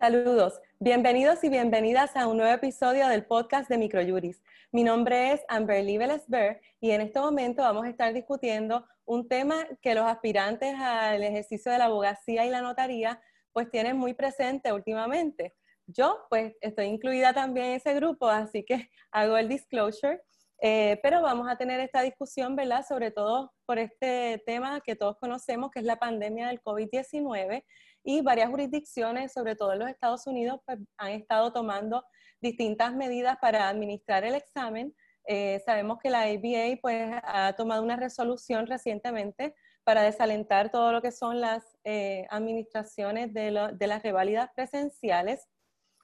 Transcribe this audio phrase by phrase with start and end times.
[0.00, 4.42] Saludos, bienvenidos y bienvenidas a un nuevo episodio del podcast de Microjuris.
[4.72, 9.56] Mi nombre es Amberly Velesber y en este momento vamos a estar discutiendo un tema
[9.82, 13.20] que los aspirantes al ejercicio de la abogacía y la notaría
[13.52, 15.54] pues tienen muy presente últimamente.
[15.86, 20.22] Yo pues estoy incluida también en ese grupo, así que hago el disclosure.
[20.62, 22.86] Eh, pero vamos a tener esta discusión, ¿verdad?
[22.86, 27.64] Sobre todo por este tema que todos conocemos, que es la pandemia del COVID-19
[28.02, 32.04] y varias jurisdicciones, sobre todo en los Estados Unidos, pues, han estado tomando
[32.40, 34.94] distintas medidas para administrar el examen.
[35.26, 41.02] Eh, sabemos que la ABA pues, ha tomado una resolución recientemente para desalentar todo lo
[41.02, 45.48] que son las eh, administraciones de, las reválidas presenciales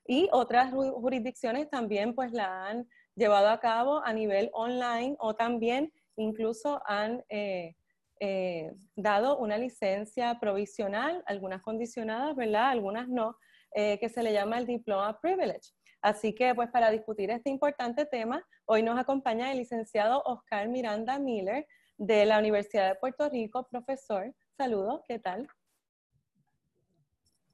[0.06, 5.92] y otras jurisdicciones también pues la han llevado a cabo a nivel online o también
[6.16, 7.76] incluso han eh,
[8.20, 12.70] eh, dado una licencia provisional, algunas condicionadas, ¿verdad?
[12.70, 13.36] Algunas no,
[13.72, 15.72] eh, que se le llama el Diploma Privilege.
[16.00, 21.18] Así que, pues, para discutir este importante tema, hoy nos acompaña el licenciado Oscar Miranda
[21.18, 21.66] Miller
[21.98, 24.34] de la Universidad de Puerto Rico, profesor.
[24.56, 25.48] Saludos, ¿qué tal?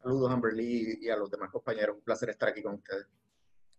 [0.02, 1.96] Saludos, Amberly, y a los demás compañeros.
[1.96, 3.06] Un placer estar aquí con ustedes.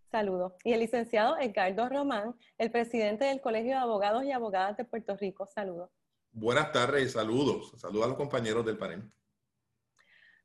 [0.09, 0.53] Saludos.
[0.63, 5.17] Y el licenciado Edgardo Román, el presidente del Colegio de Abogados y Abogadas de Puerto
[5.17, 5.47] Rico.
[5.47, 5.89] Saludos.
[6.35, 7.73] Buenas tardes y saludos.
[7.77, 9.03] Saludos a los compañeros del panel.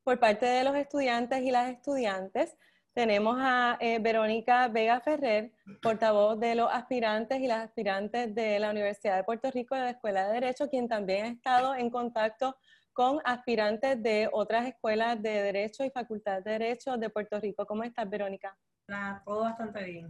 [0.04, 2.54] Por parte de los estudiantes y las estudiantes,
[2.92, 8.70] tenemos a eh, Verónica Vega Ferrer, portavoz de los aspirantes y las aspirantes de la
[8.70, 12.56] Universidad de Puerto Rico de la Escuela de Derecho, quien también ha estado en contacto
[12.92, 17.64] con aspirantes de otras escuelas de Derecho y Facultad de Derecho de Puerto Rico.
[17.64, 18.54] ¿Cómo estás, Verónica?
[18.88, 20.08] Hola, todo bastante bien.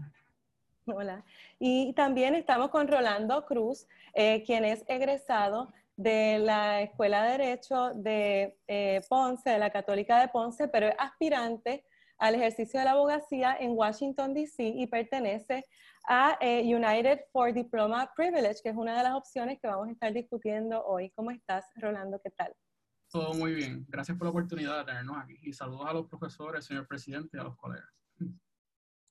[0.95, 1.25] Hola.
[1.59, 7.93] Y también estamos con Rolando Cruz, eh, quien es egresado de la Escuela de Derecho
[7.95, 11.85] de eh, Ponce, de la Católica de Ponce, pero es aspirante
[12.19, 14.65] al ejercicio de la abogacía en Washington, D.C.
[14.65, 15.65] y pertenece
[16.09, 19.93] a eh, United for Diploma Privilege, que es una de las opciones que vamos a
[19.93, 21.11] estar discutiendo hoy.
[21.11, 22.21] ¿Cómo estás, Rolando?
[22.23, 22.55] ¿Qué tal?
[23.11, 23.85] Todo muy bien.
[23.89, 25.39] Gracias por la oportunidad de tenernos aquí.
[25.43, 27.98] Y saludos a los profesores, señor presidente, y a los colegas.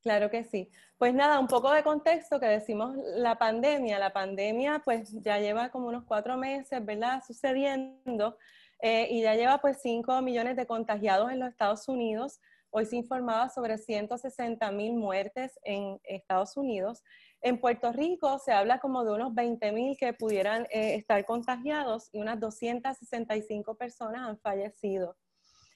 [0.07, 0.71] Claro que sí.
[0.97, 3.99] Pues nada, un poco de contexto que decimos la pandemia.
[3.99, 7.21] La pandemia pues ya lleva como unos cuatro meses, ¿verdad?
[7.27, 8.37] Sucediendo
[8.79, 12.39] eh, y ya lleva pues 5 millones de contagiados en los Estados Unidos.
[12.69, 17.03] Hoy se informaba sobre 160 mil muertes en Estados Unidos.
[17.41, 22.07] En Puerto Rico se habla como de unos 20 mil que pudieran eh, estar contagiados
[22.13, 25.17] y unas 265 personas han fallecido.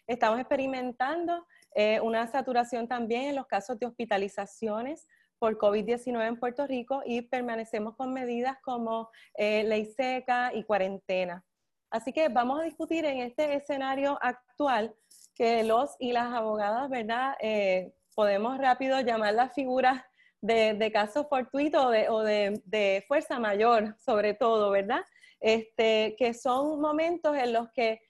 [0.07, 5.07] Estamos experimentando eh, una saturación también en los casos de hospitalizaciones
[5.39, 11.43] por COVID-19 en Puerto Rico y permanecemos con medidas como eh, ley seca y cuarentena.
[11.89, 14.93] Así que vamos a discutir en este escenario actual
[15.33, 17.35] que los y las abogadas, ¿verdad?
[17.41, 20.01] Eh, podemos rápido llamar las figuras
[20.41, 25.01] de, de casos fortuitos o, de, fuerza mayor, sobre todo, ¿verdad?
[25.39, 28.01] Este, que son momentos en los que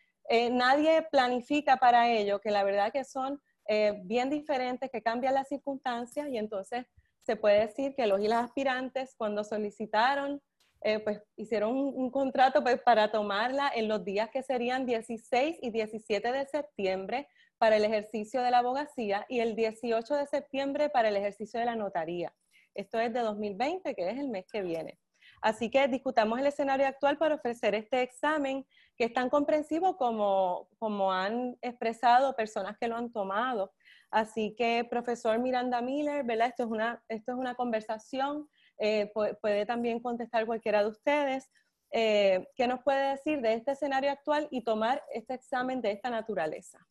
[0.52, 5.48] nadie planifica para ello, que la verdad que son eh, bien diferentes que cambian las
[5.48, 6.86] circunstancias y entonces
[7.24, 10.42] se puede decir que los y las aspirantes cuando solicitaron,
[10.84, 15.70] eh, pues hicieron un, contrato pues, para tomarla en los días que serían 16 y
[15.70, 17.28] 17 de septiembre
[17.60, 21.68] para el ejercicio de la abogacía y el 18 de septiembre para el ejercicio de
[21.68, 22.34] la notaría.
[22.74, 24.98] Esto es de 2020, que es el mes que viene.
[25.42, 28.66] Así que discutamos el escenario actual para ofrecer este examen
[28.96, 33.74] que es tan comprensivo como, como han expresado personas que lo han tomado.
[34.12, 36.50] Así que, profesor Miranda Miller, ¿verdad?
[36.50, 38.48] Esto es una, esto es una conversación,
[38.78, 41.50] eh, puede, también contestar cualquiera de ustedes.
[41.92, 46.10] Eh, ¿Qué nos puede decir de este escenario actual y tomar este examen de esta
[46.10, 46.86] naturaleza?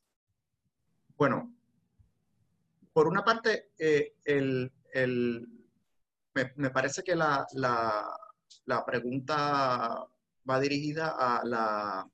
[1.16, 1.55] Bueno,
[2.93, 5.47] por una parte, eh, el, el,
[6.56, 7.47] me, parece que la,
[8.66, 10.07] la pregunta
[10.48, 12.10] va dirigida a la,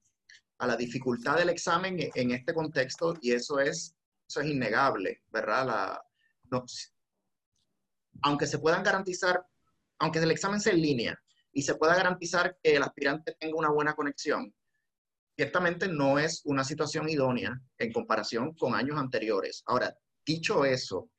[0.59, 3.95] a la dificultad del examen en este contexto y eso es,
[4.29, 5.99] es innegable, ¿verdad?
[8.23, 9.47] Aunque se puedan garantizar,
[9.99, 11.23] aunque el examen sea en línea
[11.53, 14.55] y se pueda garantizar que el aspirante tenga una buena conexión,
[15.37, 19.63] ciertamente no es una situación idónea en comparación con años anteriores.
[19.67, 19.95] Ahora,
[20.25, 21.11] dicho eso,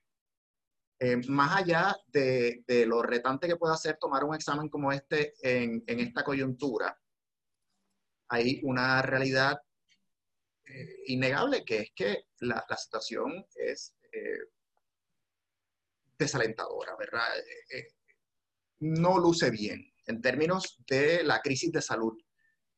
[0.99, 5.83] eh, más allá de, lo retante que pueda ser tomar un examen como este en,
[5.85, 6.99] esta coyuntura,
[8.29, 9.59] hay una realidad
[10.65, 14.39] eh, innegable que es que la, situación es eh,
[16.17, 17.27] desalentadora, ¿verdad?
[18.79, 22.17] no luce bien en términos de la crisis de salud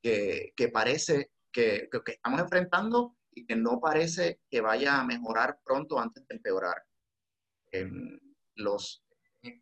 [0.01, 6.00] que, parece que, que estamos enfrentando y que no parece que vaya a mejorar pronto
[6.00, 6.88] antes de empeorar.
[8.56, 9.04] Los,
[9.44, 9.62] en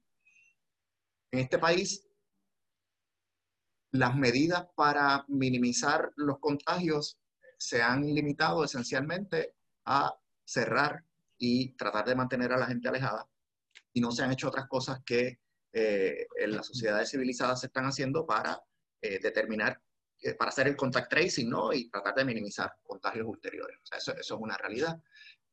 [1.32, 2.08] este país,
[3.92, 7.18] las medidas para minimizar los contagios
[7.58, 9.56] se han limitado esencialmente
[9.86, 10.14] a
[10.46, 11.04] cerrar
[11.38, 13.28] y tratar de mantener a la gente alejada
[13.94, 15.40] y no se han hecho otras cosas que
[15.74, 18.62] eh, en las sociedades civilizadas se están haciendo para
[19.02, 19.82] eh, determinar,
[20.22, 21.74] eh, para hacer el contact tracing, ¿no?
[21.74, 23.78] Y tratar de minimizar contagios ulteriores.
[23.82, 25.02] O sea, eso, eso, es una realidad.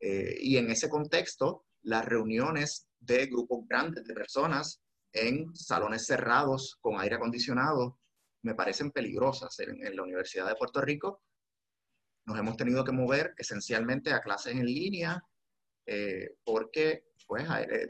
[0.00, 4.82] y en ese contexto, las reuniones de grupos grandes de personas
[5.12, 7.98] en salones cerrados con aire acondicionado
[8.42, 9.58] me parecen peligrosas.
[9.60, 11.22] En, en la Universidad de Puerto Rico
[12.26, 15.22] nos hemos tenido que mover esencialmente a clases en línea
[16.44, 17.46] porque pues,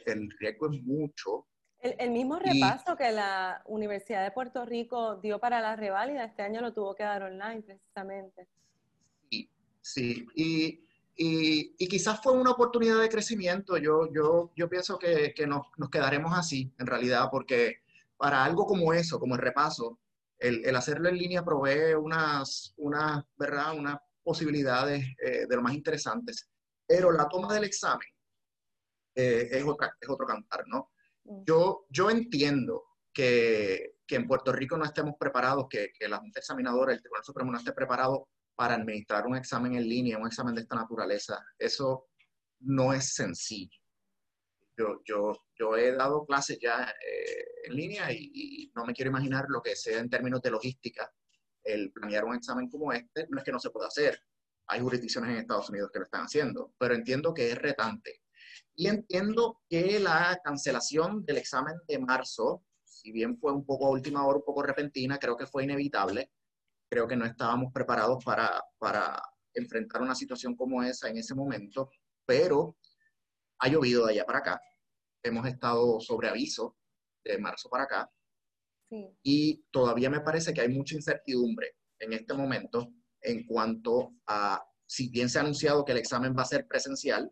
[0.06, 1.46] el riesgo es mucho
[1.85, 6.62] el, mismo repaso que la Universidad de Puerto Rico dio para la reválida, este año
[6.62, 8.49] lo tuvo que dar online precisamente.
[9.31, 9.50] Sí,
[9.82, 10.26] sí.
[10.35, 10.81] Y,
[11.16, 13.76] y, quizás fue una oportunidad de crecimiento.
[13.76, 17.78] Yo, yo, yo pienso que, que nos, nos, quedaremos así, en realidad, porque
[18.16, 20.00] para algo como eso, como el repaso,
[20.38, 23.76] el, el hacerlo en línea provee unas, unas, ¿verdad?
[23.76, 26.49] unas posibilidades eh, de lo más interesantes.
[26.87, 28.08] Pero la toma del examen
[29.14, 30.90] eh, es, otra, es otro cantar, ¿no?
[31.46, 36.40] Yo, yo entiendo que, que, en Puerto Rico no estemos preparados, que, que la Junta
[36.40, 40.55] Examinadora, el Tribunal Supremo no esté preparado para administrar un examen en línea, un examen
[40.55, 41.45] de esta naturaleza.
[41.59, 42.09] Eso
[42.61, 43.79] no es sencillo.
[44.77, 49.11] Yo, yo, yo he dado clases ya eh, en línea y, y, no me quiero
[49.11, 51.09] imaginar lo que sea en términos de logística
[51.65, 53.27] el planear un examen como este.
[53.31, 54.21] No es que no se pueda hacer.
[54.67, 58.21] Hay jurisdicciones en Estados Unidos que lo están haciendo, pero entiendo que es retante.
[58.77, 63.91] Y entiendo que la cancelación del examen de marzo, si bien fue un poco a
[63.91, 66.31] última hora, un poco repentina, creo que fue inevitable.
[66.94, 69.20] Creo que no estábamos preparados para, para
[69.52, 71.91] enfrentar una situación como esa en ese momento,
[72.25, 72.76] pero
[73.58, 74.61] ha llovido de allá para acá.
[75.20, 76.76] Hemos estado sobre aviso
[77.25, 78.11] de marzo para acá.
[78.88, 79.08] Sí.
[79.25, 82.93] Y todavía me parece que hay mucha incertidumbre en este momento
[83.23, 87.29] en cuanto a, si bien se ha anunciado que el examen va a ser presencial,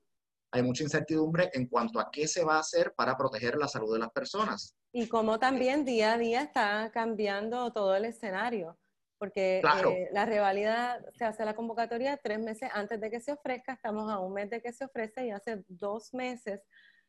[0.50, 3.92] hay mucha incertidumbre en cuanto a qué se va a hacer para proteger la salud
[3.92, 4.74] de las personas.
[4.92, 8.76] Y cómo también día a día está cambiando todo el escenario,
[9.22, 13.72] porque eh, la revalida se hace la convocatoria tres meses antes de que se ofrezca,
[13.72, 16.60] estamos a un mes de que se ofrece y hace dos meses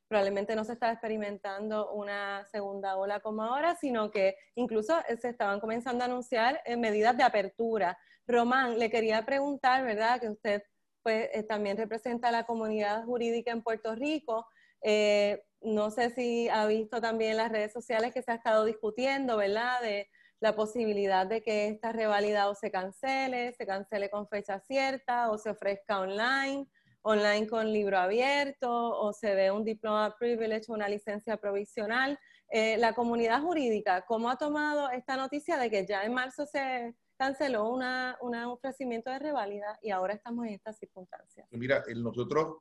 [0.08, 5.60] probablemente no se estaba experimentando una segunda ola como ahora, sino que incluso se estaban
[5.60, 7.98] comenzando a anunciar eh, medidas de apertura.
[8.28, 10.22] Román, le quería preguntar, ¿verdad?
[10.22, 10.64] Que usted
[11.02, 14.46] pues eh, también representa a la comunidad jurídica en Puerto Rico.
[14.84, 19.36] Eh, no sé si ha visto también las redes sociales que se ha estado discutiendo,
[19.36, 19.82] ¿verdad?
[19.82, 20.12] De
[20.44, 25.38] la posibilidad de que esta revalida o se cancele, se cancele con fecha cierta o
[25.38, 26.68] se ofrezca online,
[27.02, 32.20] online con libro abierto o se dé un diploma privilege o una licencia provisional.
[32.50, 36.94] Eh, la comunidad jurídica, ¿cómo ha tomado esta noticia de que ya en marzo se,
[37.16, 41.48] canceló una, un ofrecimiento de reválida y ahora estamos en estas circunstancias.
[41.52, 42.58] Mira, nosotros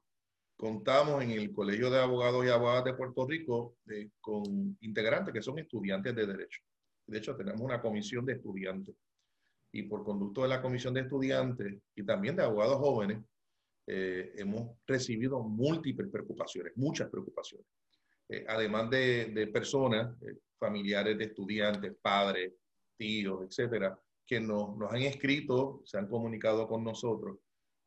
[0.56, 4.44] contamos en el Colegio de Abogados y Abogadas de Puerto Rico eh, con
[4.82, 6.60] integrantes que son estudiantes de Derecho.
[7.06, 8.94] De hecho, tenemos una comisión de estudiantes.
[9.72, 13.22] Y por conducto de la comisión de estudiantes y también de abogados jóvenes,
[13.86, 17.66] eh, hemos recibido múltiples preocupaciones, muchas preocupaciones.
[18.28, 20.16] Eh, además de, de personas,
[20.58, 22.52] familiares de estudiantes, padres,
[22.96, 27.38] tíos, etcétera, que nos, nos, han escrito, se han comunicado con nosotros,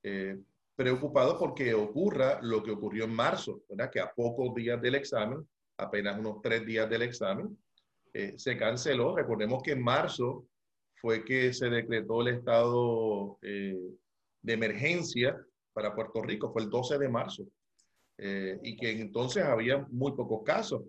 [0.03, 0.37] eh,
[0.75, 3.89] preocupados porque ocurra lo que ocurrió en marzo, ¿verdad?
[3.89, 7.57] que a pocos días del examen, apenas unos tres días del examen,
[8.17, 9.13] eh, se canceló.
[9.13, 10.47] Recordemos que en marzo
[11.01, 13.77] fue que se decretó el estado eh,
[14.41, 15.37] de emergencia
[15.73, 17.45] para Puerto Rico, fue el 12 de marzo,
[18.17, 20.83] eh, y que entonces había muy pocos casos.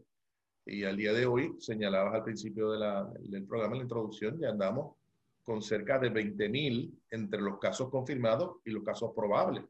[0.64, 4.94] Y al día de hoy, señalabas al principio del programa, en la introducción, ya andamos
[5.42, 9.64] con cerca de 20.000 entre los casos confirmados y los casos probables.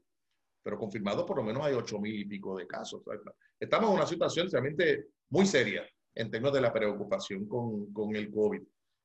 [0.63, 3.01] Pero confirmados por lo menos hay 8.000 y pico de casos.
[3.59, 5.87] Estamos en una situación realmente muy seria
[6.17, 8.63] en términos de la preocupación con, con el COVID.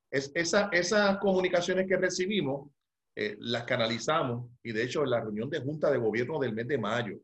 [0.10, 2.70] Es, esa, esas comunicaciones que recibimos
[3.16, 6.68] eh, las canalizamos y de hecho en la reunión de Junta de Gobierno del mes
[6.68, 7.20] de mayo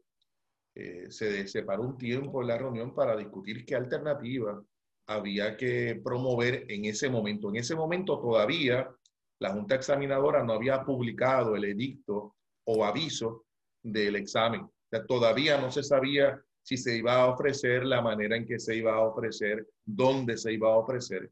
[0.75, 4.61] eh, se separó un tiempo en la reunión para discutir qué alternativa
[5.07, 7.49] había que promover en ese momento.
[7.49, 8.93] En ese momento todavía
[9.39, 13.45] la Junta Examinadora no había publicado el edicto o aviso
[13.81, 14.69] del examen.
[15.07, 18.93] todavía no se sabía si se iba a ofrecer, la manera en que se iba
[18.93, 21.31] a ofrecer, dónde se iba a ofrecer.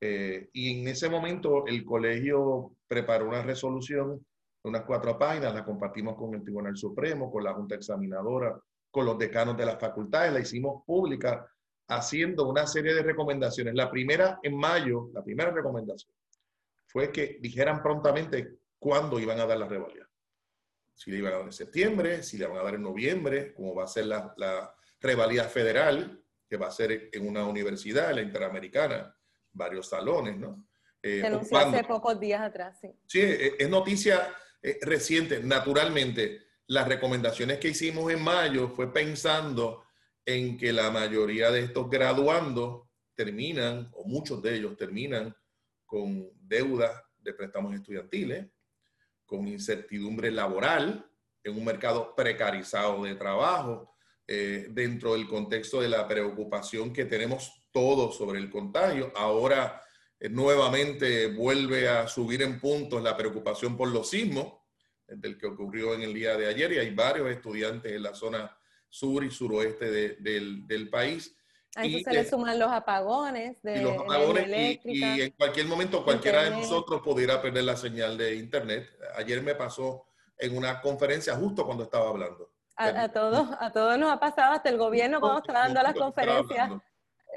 [0.00, 4.24] Eh, y en ese momento el colegio preparó una resolución
[4.62, 9.18] unas cuatro páginas, la compartimos con el Tribunal Supremo, con la Junta Examinadora, con los
[9.18, 11.46] decanos de las facultades, la hicimos pública
[11.88, 13.74] haciendo una serie de recomendaciones.
[13.74, 16.12] La primera en mayo, la primera recomendación
[16.86, 20.05] fue que dijeran prontamente cuándo iban a dar la revalida.
[20.96, 23.74] Si le iban a dar en septiembre, si le van a dar en noviembre, como
[23.74, 28.22] va a ser la, la revalida federal, que va a ser en una universidad, la
[28.22, 29.14] Interamericana,
[29.52, 30.66] varios salones, ¿no?
[31.02, 32.88] Eh, Se anunció hace pocos días atrás, sí.
[33.06, 35.40] Sí, eh, es noticia eh, reciente.
[35.42, 39.84] Naturalmente, las recomendaciones que hicimos en mayo fue pensando
[40.24, 45.34] en que la mayoría de estos graduandos terminan, o muchos de ellos terminan,
[45.84, 48.46] con deudas de préstamos estudiantiles,
[49.26, 51.10] con incertidumbre laboral,
[51.42, 53.94] en un mercado precarizado de trabajo,
[54.26, 59.12] eh, dentro del contexto de la preocupación que tenemos todos sobre el contagio.
[59.14, 59.82] Ahora
[60.18, 64.54] eh, nuevamente vuelve a subir en puntos la preocupación por los sismos,
[65.06, 68.56] del que ocurrió en el día de ayer, y hay varios estudiantes en la zona
[68.88, 71.36] sur y suroeste del, del, país.
[71.76, 75.66] A eso se le suman los apagones de y los apagones y, y, en cualquier
[75.66, 78.88] momento cualquiera de nosotros pudiera perder la señal de internet.
[79.16, 80.06] Ayer me pasó
[80.38, 82.50] en una conferencia justo cuando estaba hablando.
[82.76, 86.70] A, todos, a todos nos ha pasado, hasta el gobierno cuando está dando las conferencias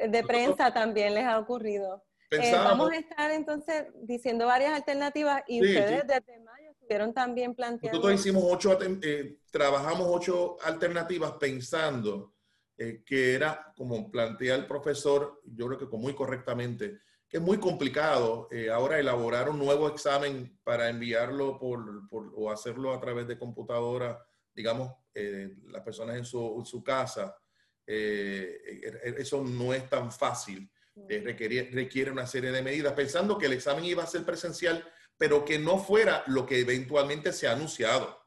[0.07, 2.03] de prensa también les ha ocurrido.
[2.31, 7.97] Eh, vamos a estar entonces diciendo varias alternativas y ustedes desde mayo estuvieron también planteando.
[7.97, 12.33] Nosotros hicimos ocho, eh, trabajamos ocho alternativas pensando
[12.79, 17.59] eh, que era, como plantea el profesor, yo creo que muy correctamente, que es muy
[17.59, 23.37] complicado ahora elaborar un nuevo examen para enviarlo por, por, o hacerlo a través de
[23.37, 27.37] computadora, digamos, las personas en su, en su casa.
[27.85, 30.71] eso no es tan fácil.
[31.07, 34.85] Eh, requiere, requiere una serie de medidas, pensando que el examen iba a ser presencial,
[35.17, 38.19] pero que no fuera lo que eventualmente se ha anunciado,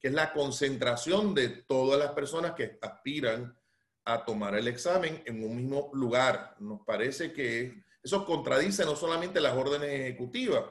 [0.00, 3.56] que es la concentración de todas las personas que aspiran
[4.08, 6.56] a tomar el examen en un mismo lugar.
[6.60, 10.64] Nos parece que eso contradice no solamente las órdenes ejecutivas,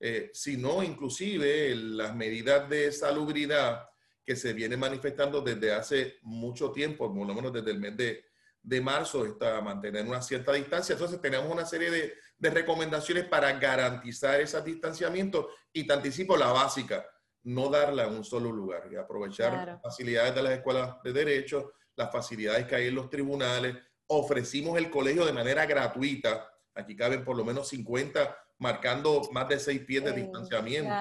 [0.00, 3.88] eh, sino inclusive las medidas de salubridad
[4.24, 8.24] que se vienen manifestando desde hace mucho tiempo, por lo menos desde el mes de,
[8.62, 10.94] de marzo está mantener una cierta distancia.
[10.94, 16.52] Entonces tenemos una serie de, de recomendaciones para garantizar ese distanciamiento y te anticipo la
[16.52, 17.06] básica,
[17.42, 21.74] no darla en un solo lugar y aprovechar las facilidades de las escuelas de derecho,
[21.96, 23.76] las facilidades que hay en los tribunales.
[24.06, 26.48] Ofrecimos el colegio de manera gratuita.
[26.74, 30.92] Aquí caben por lo menos 50, marcando más de seis pies de distanciamiento.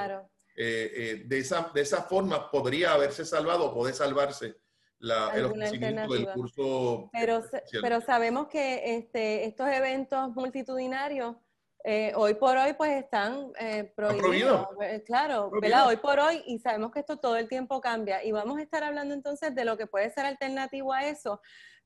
[0.56, 4.58] Eh, eh, de, esa, de esa forma podría haberse salvado o puede salvarse
[5.00, 7.10] la, el ofrecimiento del curso.
[7.12, 7.42] Pero,
[7.82, 11.36] pero sabemos que este, estos eventos multitudinarios
[11.84, 14.68] eh, hoy por hoy pues están eh, prohibidos.
[14.82, 15.52] Eh, claro,
[15.86, 18.84] hoy por hoy y sabemos que esto todo el tiempo cambia y vamos a estar
[18.84, 21.42] hablando entonces de lo que puede ser alternativo a eso.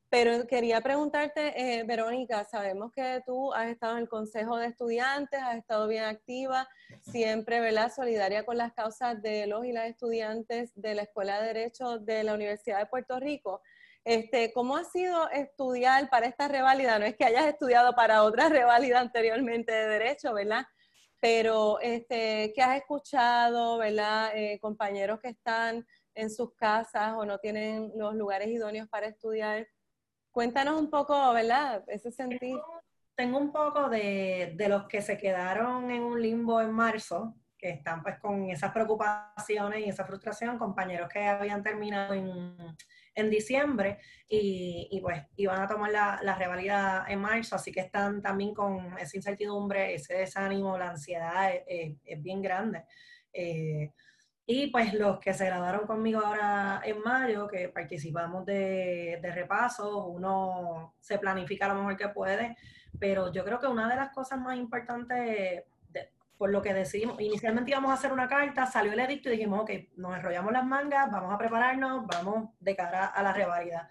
[0.08, 5.56] Pero quería preguntarte, Verónica, sabemos que tú has estado en el Consejo de Estudiantes, has
[5.56, 6.68] estado bien activa,
[7.00, 7.92] siempre, ¿verdad?
[7.92, 12.22] Solidaria con las causas de los y las estudiantes de la Escuela de Derecho de
[12.22, 13.62] la Universidad de Puerto Rico.
[14.06, 16.96] Este, ¿Cómo ha sido estudiar para esta reválida?
[17.00, 20.64] No es que hayas estudiado para otra reválida anteriormente de Derecho, ¿verdad?
[21.18, 24.30] Pero, este, ¿qué has escuchado, ¿verdad?
[24.36, 25.84] Eh, compañeros que están
[26.14, 29.66] en sus casas o no tienen los lugares idóneos para estudiar.
[30.30, 31.82] Cuéntanos un poco, ¿verdad?
[31.88, 32.64] Ese sentido
[33.16, 37.70] tengo un poco de, de, los que se quedaron en un limbo en marzo, que
[37.70, 42.56] están pues con esas preocupaciones y esa frustración, compañeros que habían terminado en,
[43.16, 47.80] en diciembre y, y, pues iban a tomar la, la revalida en marzo, así que
[47.80, 52.84] están también con esa incertidumbre, ese desánimo, la ansiedad es, es, bien grande.
[53.32, 53.90] Eh,
[54.44, 60.04] y pues los que se graduaron conmigo ahora en mayo, que participamos de, de repasos,
[60.06, 62.56] uno se planifica lo mejor que puede,
[62.98, 65.64] pero yo creo que una de las cosas más importantes,
[66.36, 69.60] por lo que decidimos, inicialmente íbamos a hacer una carta, salió el edicto y dijimos,
[69.60, 73.88] ok, nos enrollamos las mangas, vamos a prepararnos, vamos de cara a la revalida.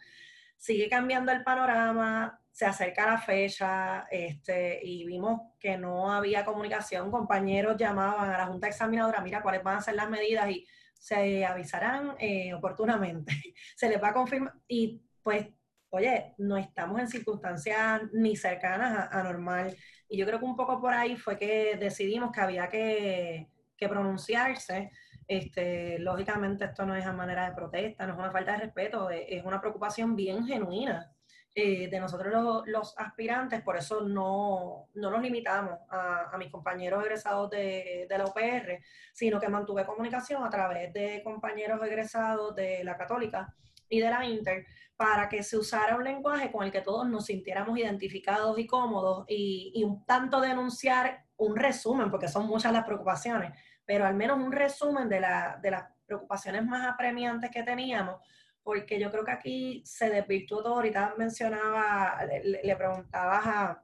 [0.57, 7.11] Sigue cambiando el panorama, se acerca la fecha este, y vimos que no había comunicación.
[7.11, 11.45] Compañeros llamaban a la Junta Examinadora, mira cuáles van a ser las medidas y se
[11.45, 13.33] avisarán eh, oportunamente.
[13.75, 15.47] se les va a confirmar y pues
[15.95, 19.75] oye, no estamos en circunstancias ni cercanas a, normal.
[20.09, 23.47] Y yo creo que un poco por ahí fue que decidimos que había que,
[23.79, 24.91] pronunciarse.
[25.27, 29.09] Este, lógicamente esto no es a manera de protesta, no es una falta de respeto,
[29.09, 31.11] es, una preocupación bien genuina
[31.55, 37.03] eh, de nosotros los, aspirantes, por eso no, no nos limitamos a, a, mis compañeros
[37.03, 38.83] egresados de, de, la UPR,
[39.13, 43.55] sino que mantuve comunicación a través de compañeros egresados de la Católica
[43.89, 44.65] y de la Inter
[44.95, 49.25] para que se usara un lenguaje con el que todos nos sintiéramos identificados y cómodos
[49.27, 53.51] y, y un tanto denunciar un resumen, porque son muchas las preocupaciones,
[53.85, 58.21] pero al menos un resumen de, la, de las preocupaciones más apremiantes que teníamos
[58.65, 60.73] porque yo creo que aquí se desvirtuó todo.
[60.73, 63.83] Ahorita mencionaba, le, le preguntabas a,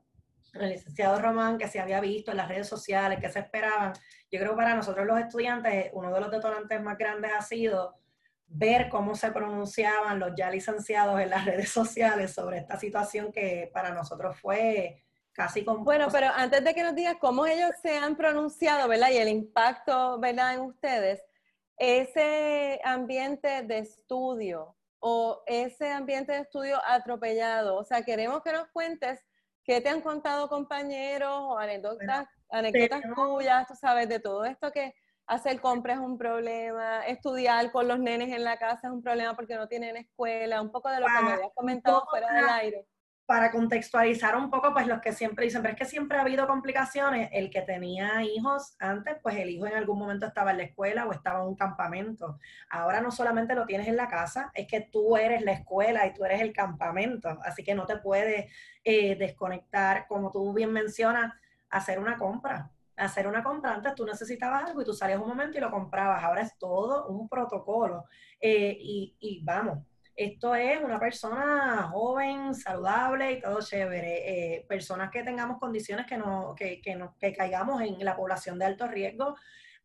[0.56, 3.94] al licenciado Román que se había visto en las redes sociales, que se esperaban.
[4.32, 8.01] Yo creo que para nosotros los estudiantes, uno de los detonantes más grandes ha sido
[8.54, 13.70] ver cómo se pronunciaban los ya licenciados en las redes sociales sobre esta situación que
[13.74, 15.84] para nosotros fue casi como...
[15.84, 19.10] Bueno, pero antes de que nos digas cómo ellos se han pronunciado, ¿verdad?
[19.12, 20.56] Y el impacto, ¿verdad?
[20.56, 21.22] En ustedes,
[21.78, 27.78] ese ambiente de estudio o ese ambiente de estudio atropellado.
[27.78, 29.20] O sea, queremos que nos cuentes
[29.64, 34.94] qué te han contado compañeros o anécdotas, anécdotas tuyas, tú sabes, de todo esto que
[35.32, 39.34] hacer compras es un problema, estudiar con los nenes en la casa es un problema
[39.36, 42.86] porque no tienen escuela, un poco de lo que me habías comentado fuera del aire
[43.32, 46.48] para contextualizar un poco, pues los que siempre dicen, pero es que siempre ha habido
[46.48, 50.64] complicaciones, el que tenía hijos antes, pues el hijo en algún momento estaba en la
[50.64, 52.40] escuela o estaba en un campamento.
[52.70, 56.14] Ahora no solamente lo tienes en la casa, es que tú eres la escuela y
[56.14, 58.52] tú eres el campamento, así que no te puedes
[58.84, 61.34] eh, desconectar, como tú bien mencionas,
[61.70, 62.70] hacer una compra.
[63.02, 66.24] Hacer una compra, antes tú necesitabas algo y tú salías un momento y lo comprabas,
[66.24, 68.06] ahora es todo un protocolo.
[68.40, 69.80] Eh, y, y vamos,
[70.16, 74.56] esto es una persona joven, saludable y todo chévere.
[74.56, 78.60] Eh, personas que tengamos condiciones que, no, que, que, no, que caigamos en la población
[78.60, 79.36] de alto riesgo,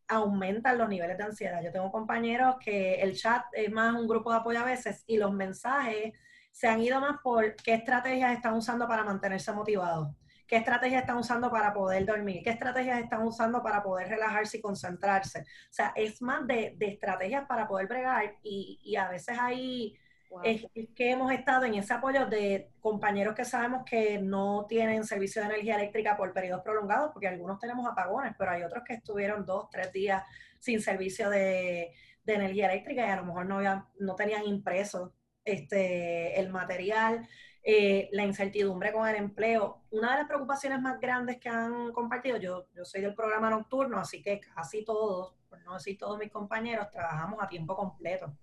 [0.07, 1.61] aumentan los niveles de ansiedad.
[1.63, 5.17] Yo tengo compañeros que el chat es más un grupo de apoyo a veces y
[5.17, 6.13] los mensajes
[6.51, 10.09] se han ido más por qué estrategias están usando para mantenerse motivados,
[10.47, 14.61] qué estrategias están usando para poder dormir, qué estrategias están usando para poder relajarse y
[14.61, 15.41] concentrarse.
[15.41, 19.97] O sea, es más de, de estrategias para poder bregar y, y a veces hay
[20.43, 25.41] es, que hemos estado en ese apoyo de compañeros que sabemos que no tienen servicio
[25.41, 29.45] de energía eléctrica por periodos prolongados, porque algunos tenemos apagones, pero hay otros que estuvieron
[29.45, 30.23] dos, tres días
[30.59, 31.93] sin servicio de,
[32.25, 35.13] energía eléctrica y a lo mejor no, no tenían impreso
[35.45, 37.25] este, el material,
[37.69, 39.81] eh, la incertidumbre con el empleo.
[39.91, 43.99] Una de las preocupaciones más grandes que han compartido, yo, yo soy del programa nocturno,
[43.99, 48.33] así que casi todos, por no decir todos mis compañeros, trabajamos a tiempo completo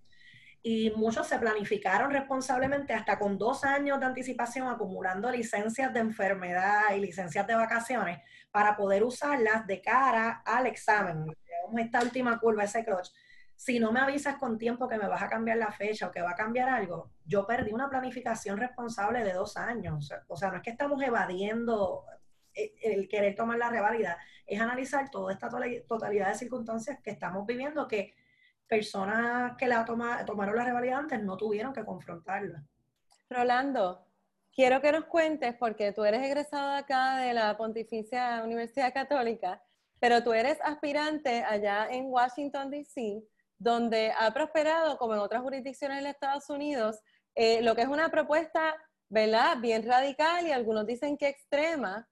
[0.62, 6.94] y muchos se planificaron responsablemente hasta con dos años de anticipación acumulando licencias de enfermedad
[6.94, 11.34] y licencias de vacaciones para poder usarlas de cara al examen.
[11.78, 13.08] esta última curva, ese clutch.
[13.64, 16.20] Si no me avisas con tiempo que me vas a cambiar la fecha o que
[16.20, 20.12] va a cambiar algo, yo perdí una planificación responsable de dos años.
[20.28, 22.04] O sea, no es que estamos evadiendo
[22.52, 25.48] el querer tomar la revalida, es analizar toda esta
[25.88, 28.14] totalidad de circunstancias que estamos viviendo que
[28.68, 32.62] personas que la tomaron la rivalidad antes no tuvieron que confrontarla.
[33.30, 34.06] Rolando,
[34.54, 39.62] quiero que nos cuentes, porque tú eres egresado acá de la Pontificia Universidad Católica,
[39.98, 43.24] pero tú eres aspirante allá en Washington, D.C.,
[43.58, 47.00] donde ha prosperado, como en otras jurisdicciones de Estados Unidos,
[47.34, 48.74] eh, lo que es una propuesta,
[49.08, 52.08] ¿verdad?, bien radical y algunos dicen que extrema,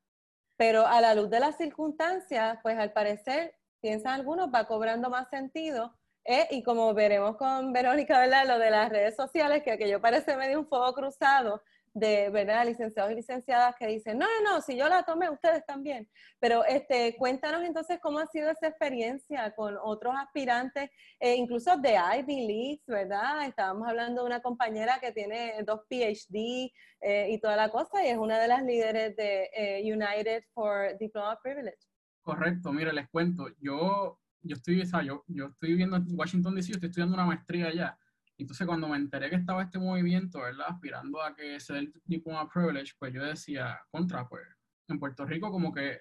[0.57, 5.29] pero a la luz de las circunstancias, pues al parecer, piensan algunos, va cobrando más
[5.29, 8.47] sentido eh, y como veremos con Verónica, ¿verdad?
[8.47, 11.63] Lo de las redes sociales, que aquello parece medio un fuego cruzado
[11.95, 12.67] de, ¿verdad?
[12.67, 16.09] Licenciados y licenciadas que dicen, no, no, no, si yo la tomé, ustedes también.
[16.41, 21.97] Pero este, cuéntanos entonces cómo ha sido esa experiencia con otros aspirantes, eh, incluso de
[22.19, 23.47] Ivy League, ¿verdad?
[23.47, 28.09] Estábamos hablando de una compañera que tiene dos PhD eh, y toda la cosa y
[28.09, 31.79] es una de las líderes de United for Diploma Privilege.
[32.23, 36.89] Correcto, mire, les cuento, yo yo estoy, yo, yo estoy viviendo en Washington DC, estoy
[36.89, 37.99] estudiando una maestría allá.
[38.39, 40.67] Entonces, cuando me enteré que estaba este movimiento, ¿verdad?
[40.71, 44.43] Aspirando a que se dé el diploma privilege, pues yo decía, contra, pues,
[44.89, 46.01] en Puerto Rico como que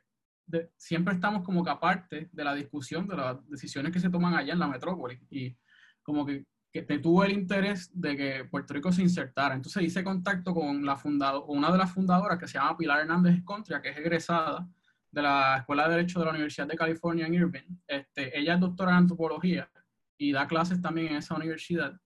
[0.75, 4.53] siempre estamos como que aparte de la discusión de las decisiones que se toman allá
[4.53, 5.19] en la metrópoli.
[5.29, 5.55] Y
[6.03, 9.55] como que, que te tuvo el interés de que Puerto Rico se insertara.
[9.55, 13.43] Entonces hice contacto con la fundado, una de las fundadoras que se llama Pilar Hernández
[13.43, 14.67] Contria, que es egresada
[15.11, 17.67] de la Escuela de Derecho de la Universidad de California en Irvine.
[17.87, 19.69] Este, ella es doctora en antropología
[20.17, 21.99] y da clases también en esa universidad.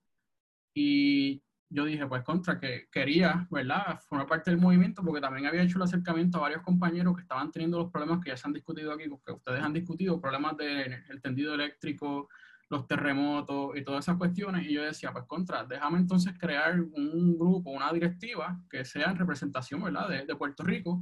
[0.78, 5.64] Y yo dije, pues contra, que quería, ¿verdad?, formar parte del movimiento porque también había
[5.64, 8.54] hecho el acercamiento a varios compañeros que estaban teniendo los problemas que ya se han
[8.54, 12.28] discutido aquí, que ustedes han discutido, problemas del tendido eléctrico,
[12.70, 14.68] los terremotos y todas esas cuestiones.
[14.68, 19.18] Y yo decía, pues contra, déjame entonces crear un grupo, una directiva que sea en
[19.18, 21.02] representación, ¿verdad?, de, de Puerto Rico.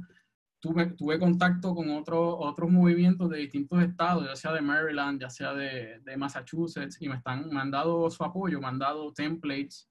[0.64, 5.28] Tuve, tuve contacto con otros otros movimientos de distintos estados, ya sea de Maryland, ya
[5.28, 9.90] sea de, de Massachusetts, y me, están, dado su apoyo, me han dado templates,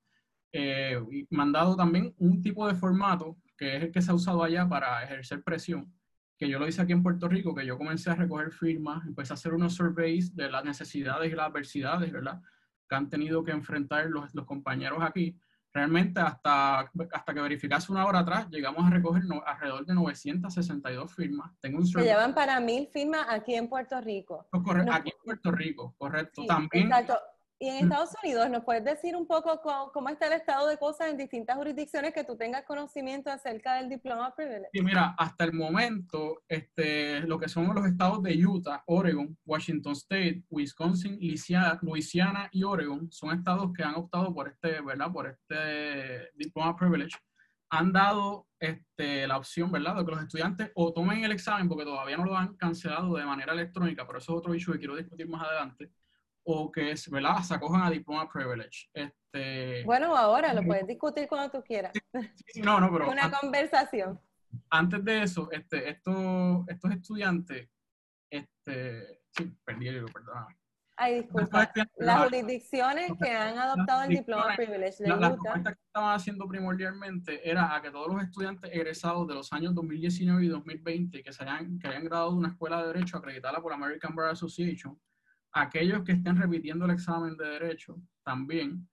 [0.52, 4.10] eh, y me han dado también un tipo de formato que es el que se
[4.10, 5.94] ha usado allá para ejercer presión
[6.40, 9.34] que yo lo hice aquí en Puerto Rico, que yo comencé a recoger firmas, empecé
[9.34, 12.42] a hacer unos surveys de las necesidades y las adversidades, ¿verdad?
[12.90, 15.38] Que han tenido que enfrentar los, los compañeros aquí.
[15.74, 16.82] Realmente hasta,
[17.12, 21.52] hasta que verificase una hora atrás, llegamos a recoger no, alrededor de 962 firmas.
[21.62, 21.88] Tengo un.
[21.88, 24.46] Se llevan para mil firmas aquí en Puerto Rico.
[24.52, 26.42] Correcto, aquí en Puerto Rico, correcto.
[26.42, 27.18] Sí, También, exacto.
[27.63, 29.62] Y en Estados Unidos, ¿nos puedes decir un poco
[29.93, 33.88] cómo, está el estado de cosas en distintas jurisdicciones que tú tengas conocimiento acerca del
[33.88, 34.67] diploma privilege?
[34.73, 39.93] Sí, mira, hasta el momento, este, lo que son los estados de Utah, Oregon, Washington
[39.93, 41.17] State, Wisconsin,
[41.82, 45.10] Louisiana y Oregon son estados que han optado por este, ¿verdad?
[45.13, 47.17] Por este diploma privilege.
[47.69, 51.86] Han dado este, la opción, ¿verdad?, de que los estudiantes o tomen el examen, porque
[51.86, 54.97] todavía no lo han cancelado de manera electrónica, pero eso es otro issue que quiero
[54.97, 55.89] discutir más adelante
[56.43, 57.41] o que ¿verdad?
[57.41, 58.89] se acojan a diploma privilege.
[58.93, 61.93] Este, bueno, ahora lo puedes discutir cuando tú quieras.
[62.56, 64.19] no, no, pero una conversación.
[64.69, 67.69] Antes de eso, este, estos, estos estudiantes,
[68.29, 70.58] este, sí, perdí el perdóname.
[70.95, 71.71] Ay, disculpa.
[71.97, 75.63] Las jurisdicciones que han adoptado el diploma privilege de la, Utah.
[75.63, 80.45] que estaban haciendo primordialmente era a que todos los estudiantes egresados de los años 2019
[80.45, 83.71] y 2020 que, se hayan, que hayan graduado de una escuela de derecho acreditada por
[83.71, 84.99] la American Bar Association
[85.54, 88.88] aquellos que estén repitiendo el examen de derecho también,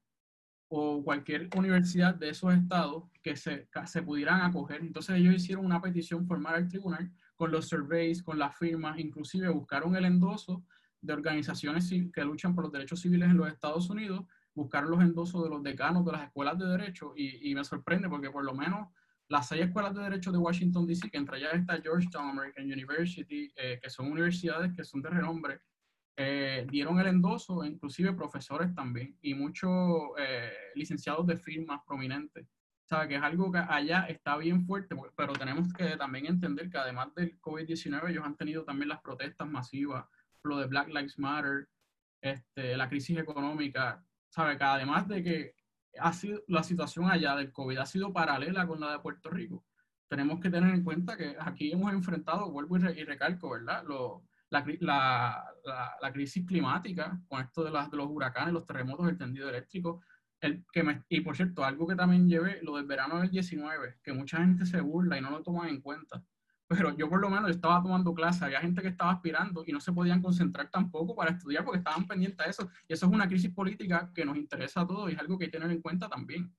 [0.73, 4.81] o cualquier universidad de esos estados que se, se pudieran acoger.
[4.81, 9.49] Entonces ellos hicieron una petición formal al tribunal con los surveys, con las firmas, inclusive
[9.49, 10.65] buscaron el endoso
[11.01, 15.43] de organizaciones que luchan por los derechos civiles en los Estados Unidos, buscaron los endosos
[15.43, 18.89] de los decanos de las escuelas de derecho y, me sorprende porque por lo menos
[19.29, 23.53] las seis escuelas de derecho de Washington, D.C., que entre ellas está Georgetown American University,
[23.57, 25.61] eh, que son universidades que son de renombre
[26.23, 29.71] eh, dieron el endoso, inclusive profesores también, y muchos
[30.19, 32.45] eh, licenciados de firmas prominentes.
[32.45, 36.69] O sea, que es algo que allá está bien fuerte, pero tenemos que también entender
[36.69, 40.05] que además del COVID-19, ellos han tenido también las protestas masivas,
[40.45, 41.69] lo de Black Lives Matter,
[42.21, 44.59] este, la crisis económica, ¿sabe?
[44.59, 45.55] Que además de que
[45.99, 49.65] ha sido, la situación allá del COVID ha sido paralela con la de Puerto Rico,
[50.07, 53.85] tenemos que tener en cuenta que aquí hemos enfrentado, vuelvo y, recalco, ¿verdad?
[54.51, 54.65] La,
[55.65, 60.03] la, la, crisis climática, con esto de, de los huracanes, los terremotos, el tendido eléctrico.
[60.41, 64.01] El, que me, y por cierto, algo que también llevé, lo del verano del 19,
[64.03, 66.25] que mucha gente se burla y no lo toma en cuenta.
[66.67, 69.81] Pero yo por lo menos estaba tomando clases, había gente que estaba aspirando y no
[69.81, 72.71] se podían concentrar tampoco para estudiar porque estaban pendientes a eso.
[72.89, 75.45] Y eso es una crisis política que nos interesa a todos y es algo que
[75.45, 76.55] hay que tener en cuenta también.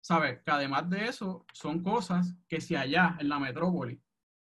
[0.00, 0.40] ¿Sabes?
[0.44, 4.00] Que además de eso, son cosas que si allá en la metrópoli,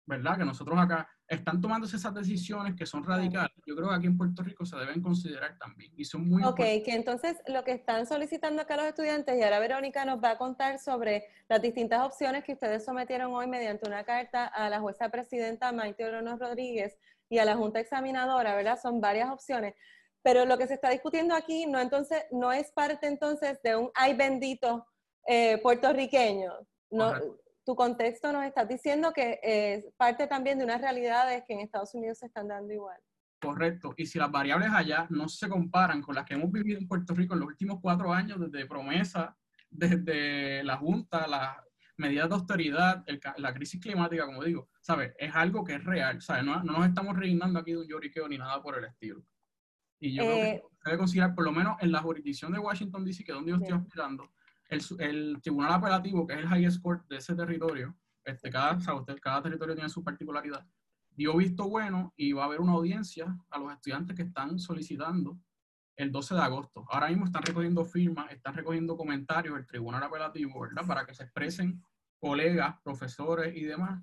[0.06, 0.38] ¿verdad?
[0.38, 4.16] Que nosotros acá están tomándose esas decisiones que son radicales, yo creo que aquí en
[4.16, 8.06] Puerto Rico se deben considerar también y son muy Ok, que entonces lo que están
[8.06, 12.44] solicitando acá los estudiantes, y ahora Verónica nos va a contar sobre las distintas opciones
[12.44, 16.96] que ustedes sometieron hoy mediante una carta a la jueza presidenta Maite Orono Rodríguez
[17.28, 18.78] y a la junta examinadora, ¿verdad?
[18.80, 19.74] Son varias opciones.
[20.22, 23.90] Pero lo que se está discutiendo aquí no, entonces, no es parte entonces de un
[23.94, 24.86] ay bendito
[25.26, 26.52] eh, puertorriqueño.
[26.90, 27.14] No,
[27.66, 31.92] tu contexto nos está diciendo que es parte también de unas realidades que en Estados
[31.94, 32.98] Unidos se están dando igual.
[33.40, 33.92] Correcto.
[33.96, 37.12] Y si las variables allá no se comparan con las que hemos vivido en Puerto
[37.12, 39.36] Rico en los últimos cuatro años, desde promesa,
[39.68, 41.56] desde la Junta, las
[41.96, 43.04] medidas de austeridad,
[43.38, 45.12] la crisis climática, como digo, ¿sabes?
[45.18, 46.44] Es algo que es real, ¿sabes?
[46.44, 49.24] No, no nos estamos reinando aquí de un lloriqueo ni nada por el estilo.
[49.98, 52.60] Y yo creo que eh, se debe considerar, por lo menos en la jurisdicción de
[52.60, 54.30] Washington, D.C., que es donde yo estoy aspirando,
[54.68, 58.78] el, el, tribunal apelativo, que es el highest court de ese territorio, este, cada,
[59.20, 60.66] cada territorio tiene su particularidad,
[61.10, 65.38] dio visto bueno y va a haber una audiencia a los estudiantes que están solicitando
[65.96, 66.84] el 12 de agosto.
[66.90, 70.86] Ahora mismo están recogiendo firmas, están recogiendo comentarios del tribunal apelativo, ¿verdad?
[70.86, 71.82] Para que se expresen
[72.18, 74.02] colegas, profesores y demás,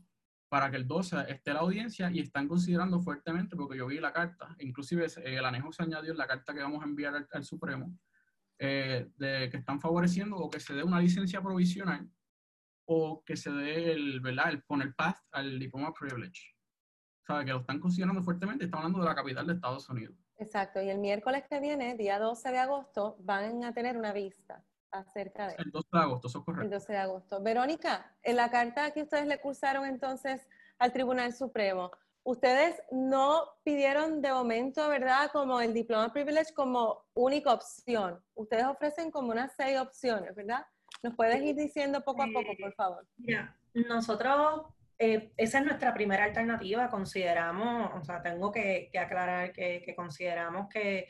[0.49, 4.13] para que el 12 esté la audiencia y están considerando fuertemente, porque yo vi la
[4.13, 7.97] carta, inclusive el anejo se añadió en la carta que vamos a enviar al Supremo,
[8.59, 12.09] eh, de, que están favoreciendo o que se dé una licencia provisional
[12.85, 14.49] o que se dé el, ¿verdad?
[14.49, 16.55] el poner path al diploma privilege.
[17.25, 17.45] ¿Sabe?
[17.45, 18.65] Que lo están considerando fuertemente.
[18.65, 20.15] Estamos hablando de la capital de Estados Unidos.
[20.37, 20.81] Exacto.
[20.81, 25.47] Y el miércoles que viene, día 12 de agosto, van a tener una vista acerca
[25.47, 25.55] de...
[25.57, 26.65] El 12 de agosto, eso es correcto.
[26.65, 27.41] El 12 de agosto.
[27.41, 30.47] Verónica, en la carta que ustedes le cursaron entonces
[30.79, 31.91] al Tribunal Supremo,
[32.23, 35.29] ustedes no pidieron de momento, ¿verdad?
[35.31, 38.19] Como el diploma privilege como única opción.
[38.36, 40.65] Ustedes ofrecen como unas seis opciones, ¿verdad?
[41.01, 43.05] ¿Nos puedes ir diciendo poco a poco, por favor?
[43.17, 44.63] Mira, nosotros,
[44.97, 46.89] eh, esa es nuestra primera alternativa.
[46.89, 51.07] Consideramos, o sea, tengo que, aclarar que consideramos que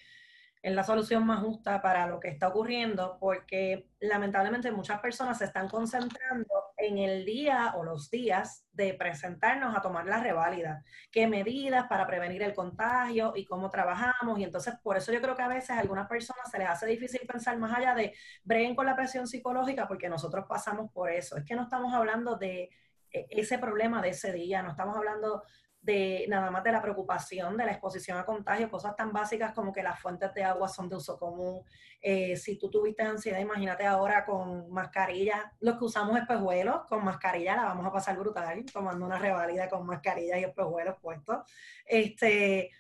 [0.64, 5.44] es la solución más justa para lo que está ocurriendo, porque lamentablemente muchas personas se
[5.46, 6.48] están concentrando
[6.78, 12.08] en el día o los días de presentarnos a tomar la reválida, qué medidas para
[12.08, 14.40] prevenir el contagio y cómo trabajamos.
[14.40, 16.86] Y entonces, por eso yo creo que a veces a algunas personas se les hace
[16.86, 18.14] difícil pensar más allá de
[18.46, 21.36] breguen con la presión psicológica, porque nosotros pasamos por eso.
[21.36, 22.70] Es que no estamos hablando de
[23.12, 25.44] e, ese problema de ese día, no estamos hablando
[25.84, 29.74] de nada más de la preocupación de la exposición a contagio, cosas tan básicas como
[29.74, 31.62] que las fuentes de agua son de uso común.
[32.02, 37.58] Eh, si tú tuviste ansiedad, imagínate ahora con mascarilla, los que usamos espejuelos, con mascarilla
[37.58, 41.40] la vamos a pasar brutal, tomando una revalida con mascarilla y espejuelos puestos.
[41.86, 42.72] Este,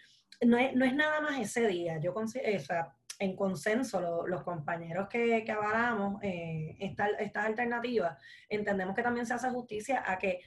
[0.41, 5.07] no, es, no es nada más ese día, yo o sea, en consenso los compañeros
[5.09, 10.39] que, que avalamos eh, estas alternativas, entendemos que también se hace justicia a que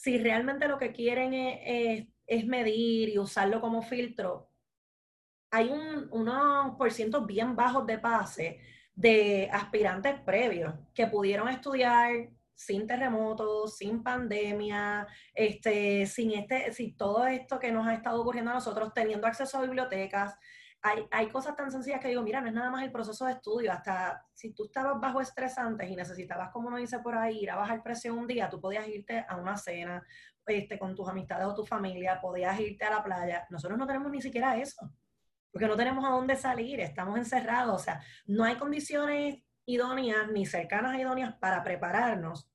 [0.00, 4.48] si realmente lo que quieren es, medir y usarlo como filtro,
[5.50, 8.60] hay un, unos porcientos bien bajos de pase
[8.94, 17.26] de aspirantes previos que pudieron estudiar sin terremotos, sin pandemia, este, sin este, sin todo
[17.26, 20.38] esto que nos ha estado ocurriendo a nosotros, teniendo acceso a bibliotecas,
[20.82, 23.70] hay, cosas tan sencillas que digo, mira, no es nada más el proceso de estudio,
[23.70, 27.50] hasta si tú estabas bajo estrés antes y necesitabas, como uno dice por ahí, ir
[27.50, 30.02] a bajar presión un día, tú podías irte a una cena
[30.46, 33.46] este, con tus amistades o tu familia, podías irte a la playa.
[33.50, 34.90] Nosotros no tenemos ni siquiera eso,
[35.52, 40.46] porque no tenemos a dónde salir, estamos encerrados, o sea, no hay condiciones idóneas ni
[40.46, 42.50] cercanas a idóneas para prepararnos,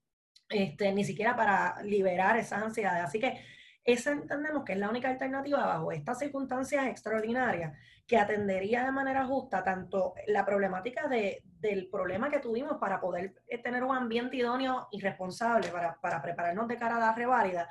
[0.49, 3.05] este, ni siquiera para liberar esas ansiedades.
[3.05, 3.39] Así que
[3.85, 9.25] esa entendemos que es la única alternativa bajo estas circunstancias extraordinarias que atendería de manera
[9.25, 14.37] justa tanto la problemática de, del problema que tuvimos para poder eh, tener un ambiente
[14.37, 17.69] idóneo y responsable para, para prepararnos de cara a la reválida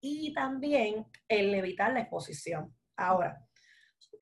[0.00, 2.74] y también el evitar la exposición.
[2.96, 3.40] Ahora,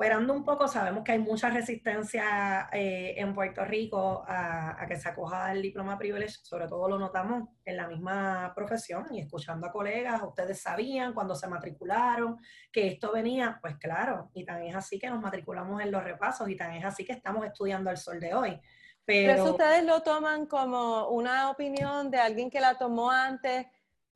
[0.01, 5.11] Esperando un poco, sabemos que hay mucha resistencia eh, en Puerto Rico a, que se
[5.11, 9.71] acoja el diploma privilege, sobre todo lo notamos en la misma profesión y escuchando a
[9.71, 12.39] colegas, ustedes sabían cuando se matricularon
[12.73, 16.49] que esto venía, pues claro, y tan es así que nos matriculamos en los repasos
[16.49, 18.59] y tan es así que estamos estudiando el sol de hoy.
[19.05, 23.67] Pero, ustedes lo toman como una opinión de alguien que la tomó antes.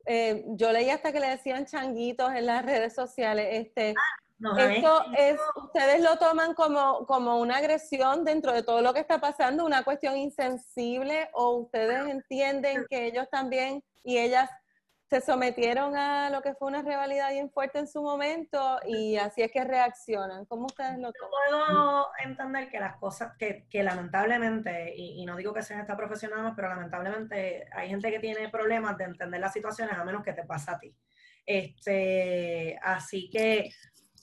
[0.07, 3.49] Eh, yo leí hasta que le decían changuitos en las redes sociales.
[3.51, 4.24] Este, ah,
[4.57, 9.19] esto es, ustedes lo toman como, como una agresión dentro de todo lo que está
[9.19, 14.49] pasando, una cuestión insensible, o ustedes entienden que ellos también y ellas
[15.09, 19.43] se sometieron a lo que fue una rivalidad bien fuerte en su momento y así
[19.43, 20.45] es que reaccionan.
[20.45, 21.31] ¿Cómo ustedes lo toman?
[21.47, 25.95] puedo entender que las cosas, que, que lamentablemente, y, y, no digo que sean esta
[25.95, 30.33] profesionales, pero lamentablemente hay gente que tiene problemas de entender las situaciones a menos que
[30.33, 30.95] te pasa a ti.
[31.45, 33.69] Este, así que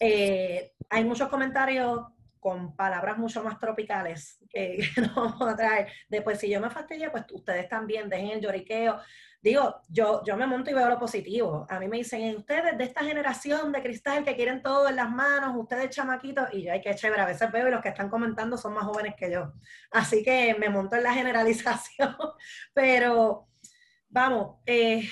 [0.04, 2.00] eh, hay muchos comentarios
[2.40, 5.92] con palabras mucho más tropicales que, no vamos a traer.
[6.08, 8.98] Después, si yo me fastidié, pues ustedes también dejen el lloriqueo.
[9.40, 11.66] Digo, yo, yo me monto y veo lo positivo.
[11.70, 15.08] A mí me dicen, ustedes de esta generación de cristal que quieren todo en las
[15.08, 18.10] manos, ustedes chamaquitos, y yo, hay que chévere, a veces veo y los que están
[18.10, 19.52] comentando son más jóvenes que yo.
[19.92, 22.16] Así que me monto en la generalización.
[22.74, 23.46] Pero,
[24.08, 25.08] vamos, eh,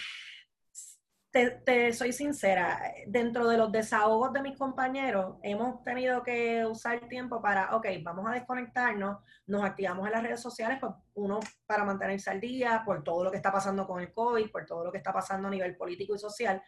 [1.30, 7.40] te, soy sincera, dentro de los desahogos de mis compañeros, hemos tenido que usar tiempo
[7.40, 12.30] para, ok, vamos a desconectarnos, nos activamos en las redes sociales, pues uno para mantenerse
[12.30, 14.98] al día por todo lo que está pasando con el COVID, por todo lo que
[14.98, 16.60] está pasando a nivel político y social,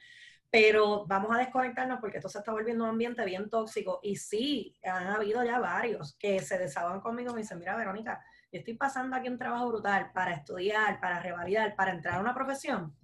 [0.49, 4.79] pero vamos a desconectarnos porque esto se está volviendo un ambiente bien tóxico y sí,
[4.85, 8.23] han habido ya varios que se desahogan conmigo y me dicen, mira Verónica,
[8.53, 12.35] yo estoy pasando aquí un trabajo brutal para estudiar, para revalidar, para entrar a una
[12.35, 12.95] profesión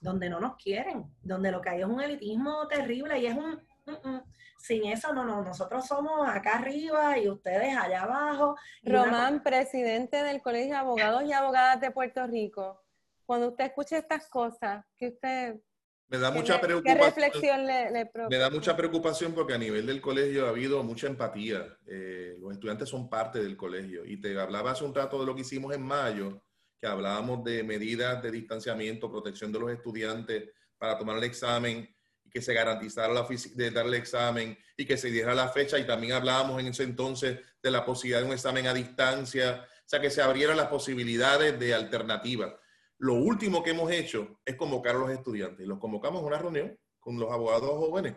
[0.00, 3.60] donde no nos quieren, donde lo que hay es un elitismo terrible y es un...
[3.86, 4.22] Mm, mm,
[4.58, 8.56] sin eso, no, no, nosotros somos acá arriba y ustedes allá abajo.
[8.82, 12.82] Román, presidente del Colegio de Abogados y Abogadas de Puerto Rico,
[13.24, 15.56] cuando usted escucha estas cosas, ¿qué usted...
[16.08, 16.98] Me da mucha preocupación.
[16.98, 20.82] ¿Qué reflexión le, le Me da mucha preocupación porque a nivel del colegio ha habido
[20.84, 21.66] mucha empatía.
[21.86, 24.04] Eh, los estudiantes son parte del colegio.
[24.04, 26.42] Y te hablaba hace un rato de lo que hicimos en mayo
[26.80, 32.30] que hablábamos de medidas de distanciamiento, protección de los estudiantes para tomar el examen y
[32.30, 35.86] que se garantizara la de dar el examen y que se diera la fecha y
[35.86, 40.00] también hablábamos en ese entonces de la posibilidad de un examen a distancia, o sea,
[40.00, 42.58] que se abrieran las posibilidades de alternativa.
[42.98, 45.66] Lo último que hemos hecho es convocar a los estudiantes.
[45.66, 48.16] Los convocamos a una reunión con los abogados jóvenes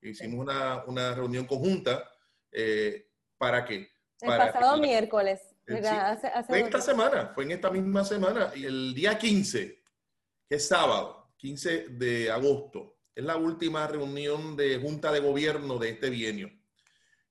[0.00, 2.08] Hicimos una, una reunión conjunta.
[2.52, 3.90] Eh, ¿Para qué?
[4.20, 5.40] El pasado miércoles.
[5.68, 5.82] Eh,
[6.46, 8.52] fue en esta semana, fue en esta misma semana.
[8.54, 9.82] Y el día 15,
[10.48, 15.90] que es sábado, 15 de agosto, es la última reunión de Junta de Gobierno de
[15.90, 16.50] este bienio.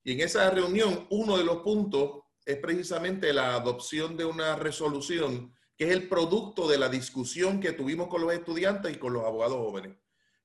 [0.04, 5.54] Y en esa reunión, uno de los puntos es precisamente la adopción de una resolución
[5.76, 9.24] que es el producto de la discusión que tuvimos con los estudiantes y con los
[9.24, 9.96] abogados jóvenes.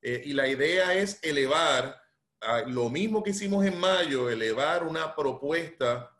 [0.01, 2.01] Eh, y la idea es elevar,
[2.67, 6.12] lo mismo que hicimos en mayo, elevar una propuesta,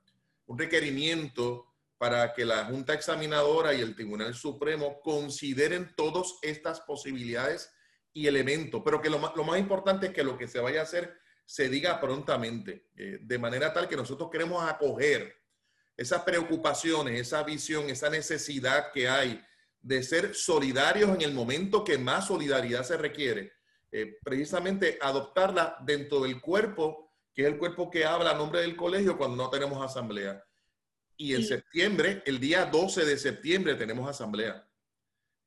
[0.54, 1.66] un requerimiento
[1.98, 7.72] para que la Junta Examinadora y el Tribunal Supremo consideren todas estas posibilidades
[8.14, 11.18] y elementos, pero que lo más, importante es que lo que se vaya a hacer
[11.46, 15.36] se diga prontamente, eh, de manera tal que nosotros queremos acoger
[15.98, 19.44] esas preocupaciones, esa visión, esa necesidad que hay
[19.82, 23.54] de ser solidarios en el momento que más solidaridad se requiere,
[23.92, 27.03] eh, precisamente adoptarla dentro del cuerpo,
[27.34, 30.44] que es el cuerpo que habla a nombre del colegio cuando no tenemos asamblea.
[31.18, 34.68] Y en septiembre, el día 12 de septiembre, tenemos asamblea.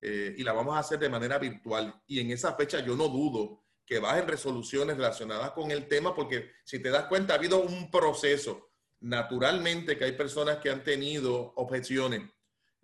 [0.01, 2.03] Eh, y la vamos a hacer de manera virtual.
[2.07, 6.51] Y en esa fecha yo no dudo que bajen resoluciones relacionadas con el tema, porque
[6.65, 8.71] si te das cuenta, ha habido un proceso
[9.01, 12.23] naturalmente que hay personas que han tenido objeciones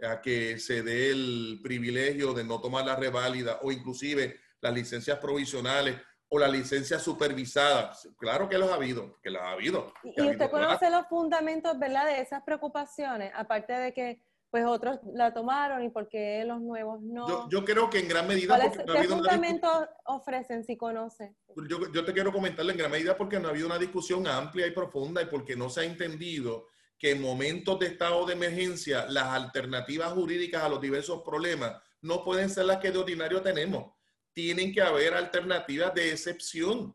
[0.03, 5.19] a que se dé el privilegio de no tomar la reválida o inclusive las licencias
[5.19, 5.97] provisionales
[6.35, 8.09] o las licencias supervisadas.
[8.17, 9.93] Claro que los ha habido, que las ha habido.
[10.03, 13.31] ¿Y usted conoce los fundamentos, verdad, de esas preocupaciones?
[13.37, 17.51] Aparte de que pues otros la tomaron y por qué los nuevos no.
[17.51, 18.59] Yo, creo que en gran medida...
[18.59, 21.37] Porque ¿Qué fundamentos ofrecen si conoce?
[21.69, 24.67] Yo, yo, te quiero comentarle en gran medida porque no ha habido una discusión amplia
[24.67, 26.69] y profunda y porque no se ha entendido
[26.99, 32.25] que en momentos de estado de emergencia las alternativas jurídicas a los diversos problemas no
[32.25, 33.93] pueden ser las que de ordinario tenemos.
[34.33, 36.95] Tienen que haber alternativas de excepción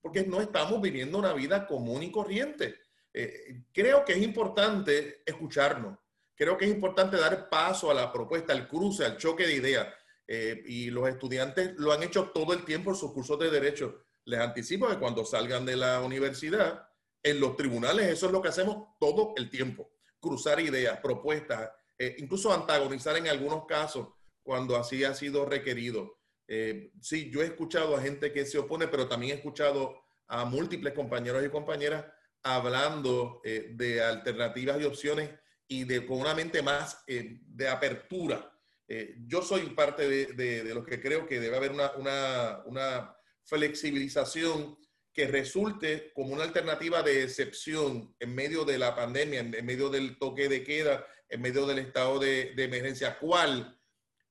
[0.00, 2.76] porque no estamos viviendo una vida común y corriente.
[3.14, 5.98] Eh, creo que es importante escucharnos
[6.42, 9.88] creo que es importante dar paso a la propuesta, al cruce, al choque de ideas.
[10.26, 14.04] Eh, y los estudiantes lo han hecho todo el tiempo en sus cursos de derecho.
[14.24, 16.88] Les anticipo que cuando salgan de la universidad,
[17.22, 19.92] en los tribunales eso es lo que hacemos todo el tiempo.
[20.18, 24.08] Cruzar ideas, propuestas, eh, incluso antagonizar en algunos casos
[24.42, 26.18] cuando así ha sido requerido.
[26.54, 30.44] Eh, sí, yo he escuchado a gente que se opone, pero también he escuchado a
[30.44, 32.04] múltiples compañeros y compañeras
[32.42, 35.30] hablando de alternativas y opciones
[35.72, 38.52] y de, con una mente más eh, de apertura.
[38.86, 43.16] Eh, yo soy parte de, de, los que creo que debe haber una, una, una,
[43.44, 44.78] flexibilización
[45.12, 50.16] que resulte como una alternativa de excepción en medio de la pandemia, en, medio del
[50.16, 53.76] toque de queda, en medio del estado de, de emergencia, cual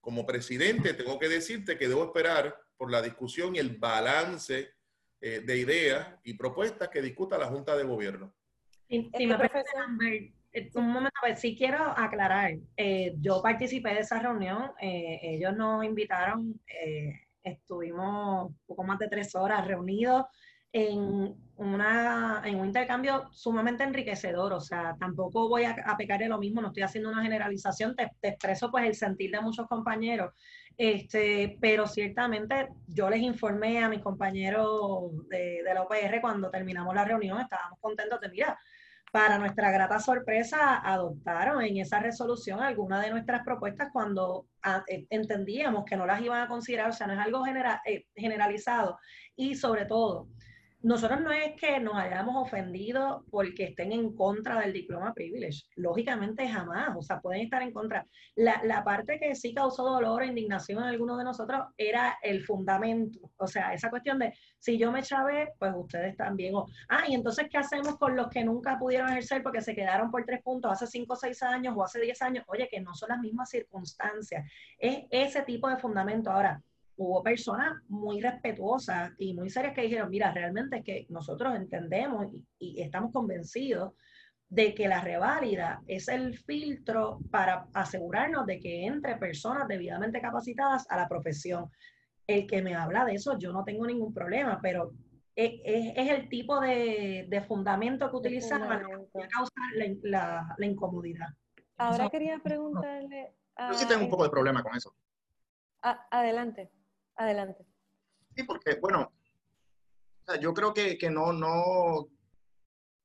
[0.02, 4.74] como presidente tengo que decirte que debo esperar por la discusión y el balance
[5.22, 8.34] eh, de ideas y propuestas que discuta la Junta de Gobierno.
[8.90, 9.38] Sí, me
[10.54, 12.52] eh, un momento, pues sí quiero aclarar.
[12.76, 16.60] Eh, yo participé de esa reunión, eh, ellos nos invitaron,
[17.44, 20.26] estuvimos poco más de tres horas reunidos
[20.74, 24.54] en, una, en un intercambio sumamente enriquecedor.
[24.54, 28.12] O sea, tampoco voy a, pecar de lo mismo, no estoy haciendo una generalización, te,
[28.22, 30.34] expreso pues el sentir de muchos compañeros.
[30.78, 36.96] Este, pero ciertamente yo les informé a mis compañeros de, de la OPR cuando terminamos
[36.96, 38.58] la reunión, estábamos contentos de, mira,
[39.12, 45.06] para nuestra grata sorpresa, adoptaron en esa resolución algunas de nuestras propuestas cuando ah, eh,
[45.10, 48.98] entendíamos que no las iban a considerar, o sea, no es algo eh, generalizado.
[49.36, 50.30] Y sobre todo,
[50.84, 55.64] nosotros no es que nos hayamos ofendido porque estén en contra del diploma privilege.
[55.76, 58.06] Lógicamente jamás, o sea, pueden estar en contra.
[58.36, 62.44] La, la parte que sí causó dolor e indignación en algunos de nosotros era el
[62.44, 63.20] fundamento.
[63.38, 66.56] O sea, esa cuestión de si yo me chavé, pues ustedes también.
[66.56, 70.10] O, ah, y entonces, ¿qué hacemos con los que nunca pudieron ejercer porque se quedaron
[70.10, 72.44] por tres puntos hace cinco o seis años o hace diez años?
[72.48, 74.50] Oye, que no son las mismas circunstancias.
[74.80, 76.32] Es ese tipo de fundamento.
[76.32, 76.62] Ahora,
[77.02, 82.28] hubo personas muy respetuosas y muy serias que dijeron, mira, realmente es que nosotros entendemos
[82.60, 83.94] y, estamos convencidos
[84.48, 90.86] de que la reválida es el filtro para asegurarnos de que entre personas debidamente capacitadas
[90.92, 91.72] a la profesión.
[92.28, 94.92] El que me habla de eso, yo no tengo ningún problema, pero
[95.36, 101.30] es, es, el tipo de, de, fundamento que utilizan para causar la, la, incomodidad.
[101.78, 103.34] Ahora quería preguntarle...
[103.58, 104.94] Yo sí tengo un poco de problema con eso.
[105.82, 106.70] adelante.
[107.16, 107.66] Adelante.
[108.36, 109.12] Sí, porque, bueno,
[110.40, 112.08] yo creo que, que, no, no,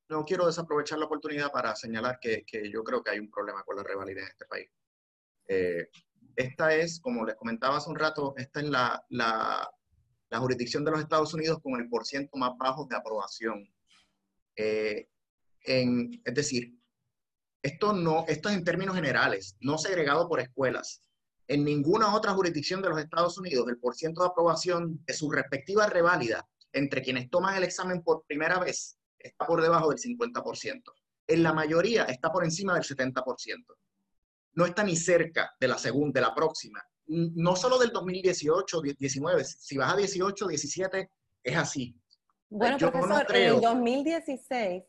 [0.08, 3.64] no quiero desaprovechar la oportunidad para señalar que, que yo creo que hay un problema
[3.64, 4.70] con la revalida en este país.
[5.48, 5.88] Eh,
[6.36, 9.68] esta es, como les comentaba hace un rato, esta es la, la,
[10.28, 13.68] la jurisdicción de los Estados Unidos con el porciento más bajo de aprobación.
[14.56, 15.08] Eh,
[15.64, 16.78] en, es decir,
[17.62, 21.02] esto, no, esto es en términos generales, no segregado por escuelas.
[21.48, 25.86] En ninguna otra jurisdicción de los Estados Unidos, el porciento de aprobación de su respectiva
[25.86, 30.82] reválida entre quienes toman el examen por primera vez está por debajo del 50%.
[31.28, 33.22] En la mayoría está por encima del 70%.
[34.54, 36.82] No está ni cerca de la segunda, de la próxima.
[37.06, 41.10] No solo del 2018, 19, si vas a 18, 17,
[41.42, 41.96] es así.
[42.48, 44.82] Bueno, profesor, en el 2016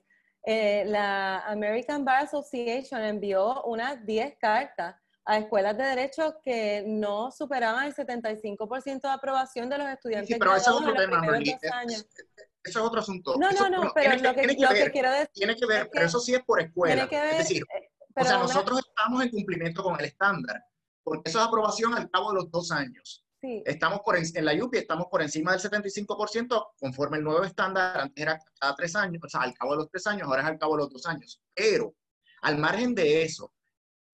[0.49, 4.95] eh, la American Bar Association envió unas 10 cartas
[5.27, 10.29] a escuelas de derecho que no superaban el 75% de aprobación de los estudiantes.
[10.29, 12.05] Sí, pero eso es otro tema, Eso
[12.63, 13.35] es otro asunto.
[13.37, 15.29] No, no, no, pero lo, que, quiero decir...
[15.33, 17.03] Tiene que ver, pero eso sí es por escuela.
[17.03, 20.63] es decir, eh, o sea, nosotros estamos en cumplimiento con el estándar,
[21.03, 23.25] porque eso es aprobación al cabo de los dos años.
[23.41, 28.21] Estamos por en, la UPI estamos por encima del 75% conforme el nuevo estándar, antes
[28.21, 30.57] era cada tres años, o sea, al cabo de los tres años, ahora es al
[30.57, 31.41] cabo de los dos años.
[31.53, 31.93] Pero,
[32.41, 33.53] al margen de eso,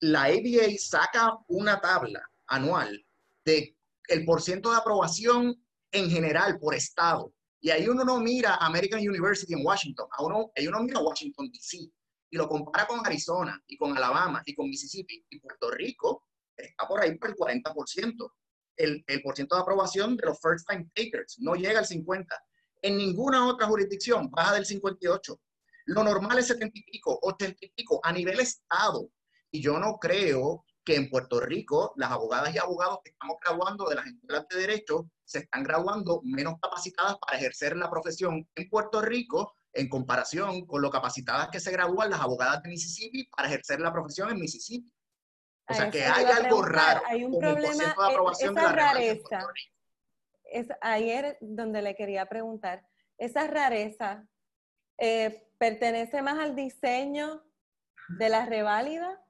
[0.04, 3.02] la ABA saca una tabla anual
[3.42, 3.74] de
[4.08, 5.54] el porciento de aprobación
[5.92, 7.32] en general por estado.
[7.58, 11.78] Y ahí uno no mira American University en Washington, uno, ahí uno mira Washington, D.C.
[12.30, 16.86] y lo compara con Arizona y con Alabama y con Mississippi y Puerto Rico está
[16.86, 18.30] por ahí por el 40%
[18.76, 22.36] el, el porciento de aprobación de los first time takers, no llega al 50.
[22.82, 25.40] En ninguna otra jurisdicción baja del 58.
[25.86, 29.08] Lo normal es 70 y pico, 80 y pico a nivel estado.
[29.54, 33.88] Y yo no creo que en Puerto Rico las abogadas y abogados que estamos graduando
[33.88, 38.68] de las escuelas de derecho se están graduando menos capacitadas para ejercer la profesión en
[38.68, 43.46] Puerto Rico en comparación con lo capacitadas que se gradúan las abogadas de Mississippi para
[43.46, 44.92] ejercer la profesión en Mississippi.
[45.68, 47.02] O sea, que hay algo raro.
[47.06, 49.38] Hay un problema, de aprobación esa rareza.
[50.46, 52.84] Es ayer donde le quería preguntar,
[53.18, 54.26] ¿esa rareza
[54.98, 57.44] eh, pertenece más al diseño
[58.18, 59.23] de la reválida?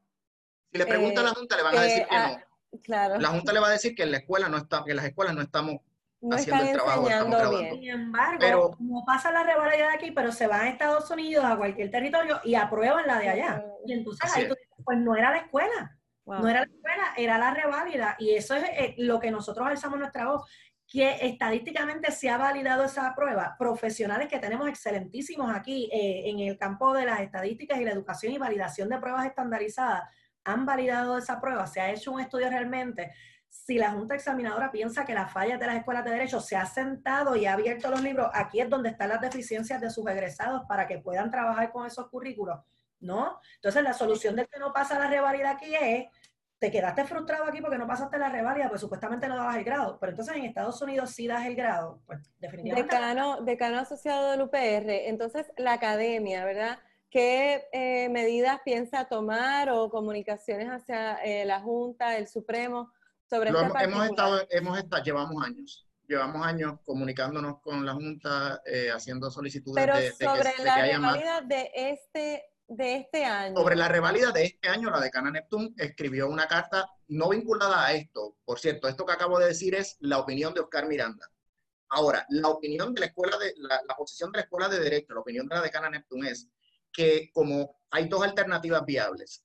[0.74, 2.80] Si le pregunta a la eh, Junta, le van a decir que no.
[2.82, 3.20] Claro.
[3.20, 5.06] La Junta le va a decir que en la escuela no está, que en las
[5.06, 5.76] escuelas no estamos
[6.32, 7.08] haciendo el trabajo.
[7.08, 7.74] Estamos bien.
[7.76, 11.44] Sin embargo, pero, como pasa la reválida de aquí, pero se van a Estados Unidos,
[11.44, 13.64] a cualquier territorio, y aprueban la de allá.
[13.86, 15.96] Y entonces ahí tú dices, pues no era la escuela.
[16.26, 18.16] No era la escuela, era la reválida.
[18.18, 20.50] Y eso es eh, lo que nosotros alzamos nuestra voz,
[20.88, 23.54] que estadísticamente se ha validado esa prueba.
[23.60, 28.32] Profesionales que tenemos excelentísimos aquí eh, en el campo de las estadísticas y la educación
[28.32, 30.02] y validación de pruebas estandarizadas
[30.44, 31.66] han validado esa prueba.
[31.66, 33.12] Se ha hecho un estudio realmente.
[33.48, 36.66] Si la Junta Examinadora piensa que las fallas de las escuelas de derecho se ha
[36.66, 40.62] sentado y ha abierto los libros, aquí es donde están las deficiencias de sus egresados
[40.68, 42.58] para que puedan trabajar con esos currículos
[43.04, 43.40] ¿no?
[43.56, 46.06] Entonces la solución de que no pasa la revalida aquí es,
[46.58, 49.98] te quedaste frustrado aquí porque no pasaste la revalida, pues supuestamente no dabas el grado,
[50.00, 52.94] pero entonces en Estados Unidos sí das el grado, pues definitivamente.
[52.94, 56.78] Decano, decano asociado del UPR, entonces la academia, ¿verdad?
[57.14, 62.92] ¿Qué eh, medidas piensa tomar o comunicaciones hacia eh, la Junta, el Supremo,
[63.30, 68.60] sobre Lo este hemos, estado, hemos estado, llevamos años, llevamos años comunicándonos con la Junta,
[68.66, 73.58] eh, haciendo solicitudes de, sobre la de de este de este año.
[73.58, 77.92] Sobre la reválida de este año, la decana Neptune escribió una carta no vinculada a
[77.92, 78.38] esto.
[78.44, 81.30] Por cierto, esto que acabo de decir es la opinión de Oscar Miranda.
[81.90, 85.20] Ahora, la opinión de la escuela de la, posición de la escuela de derecho, la
[85.20, 86.48] opinión de la decana Neptune es
[86.94, 89.44] que como hay dos alternativas viables,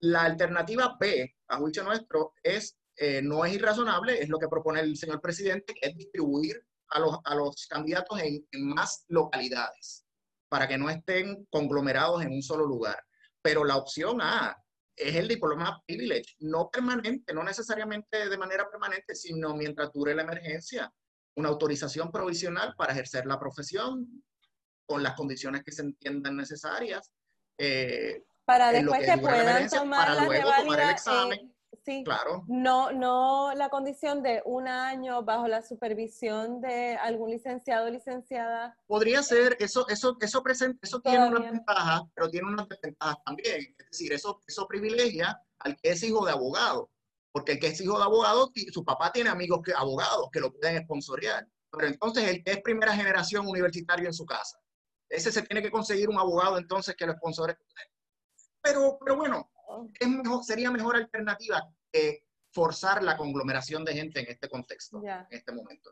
[0.00, 4.80] la alternativa B, a juicio nuestro, es eh, no es irrazonable, es lo que propone
[4.80, 10.04] el señor presidente, que es distribuir a los, a los candidatos en más localidades
[10.48, 13.02] para que no estén conglomerados en un solo lugar.
[13.42, 14.56] Pero la opción A
[14.94, 20.22] es el diploma privilege, no permanente, no necesariamente de manera permanente, sino mientras dure la
[20.22, 20.92] emergencia,
[21.36, 24.24] una autorización provisional para ejercer la profesión
[24.86, 27.10] con las condiciones que se entiendan necesarias.
[27.58, 31.54] Eh, para después que, puedan tomar para luego tomar el examen
[31.84, 32.02] Sí.
[32.04, 32.44] Claro.
[32.48, 38.78] No, no la condición de un año bajo la supervisión de algún licenciado o licenciada.
[38.86, 43.74] Podría ser, eso, eso, eso, presenta, eso tiene una ventaja, pero tiene unas desventajas también.
[43.78, 46.90] Es decir, eso, eso privilegia al que es hijo de abogado.
[47.32, 50.52] Porque el que es hijo de abogado, su papá tiene amigos que, abogados que lo
[50.52, 51.46] pueden esponsorear.
[51.70, 54.58] Pero entonces el que es primera generación universitario en su casa,
[55.08, 57.56] ese se tiene que conseguir un abogado entonces que lo sponsore.
[58.62, 59.50] Pero, pero bueno,
[59.98, 65.26] es mejor, sería mejor alternativa que forzar la conglomeración de gente en este contexto, en
[65.30, 65.90] este momento.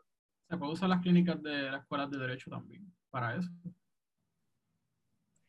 [0.48, 3.50] Se puede usar las clínicas de las escuelas de derecho también para eso.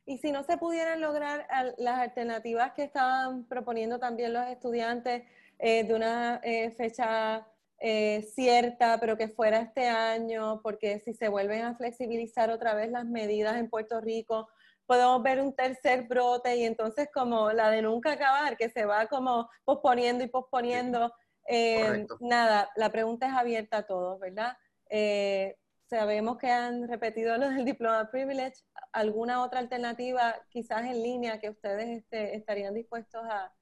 [0.06, 1.48] Y si no se pudieran lograr
[1.78, 5.24] las alternativas que estaban proponiendo también los estudiantes
[5.60, 7.48] eh, de una eh, fecha
[7.86, 12.90] eh, cierta, pero que fuera este año, porque si se vuelven a flexibilizar otra vez
[12.90, 14.48] las medidas en Puerto Rico,
[14.86, 19.08] podemos ver un tercer brote y entonces como la de nunca acabar, que se va
[19.08, 21.14] como posponiendo y posponiendo.
[21.46, 24.56] Eh, nada, la pregunta es abierta a todos, ¿verdad?
[24.90, 25.58] Eh,
[25.90, 28.64] sabemos que han repetido lo del diploma privilege.
[28.94, 33.54] ¿Alguna otra alternativa, quizás en línea, que ustedes este, estarían dispuestos a,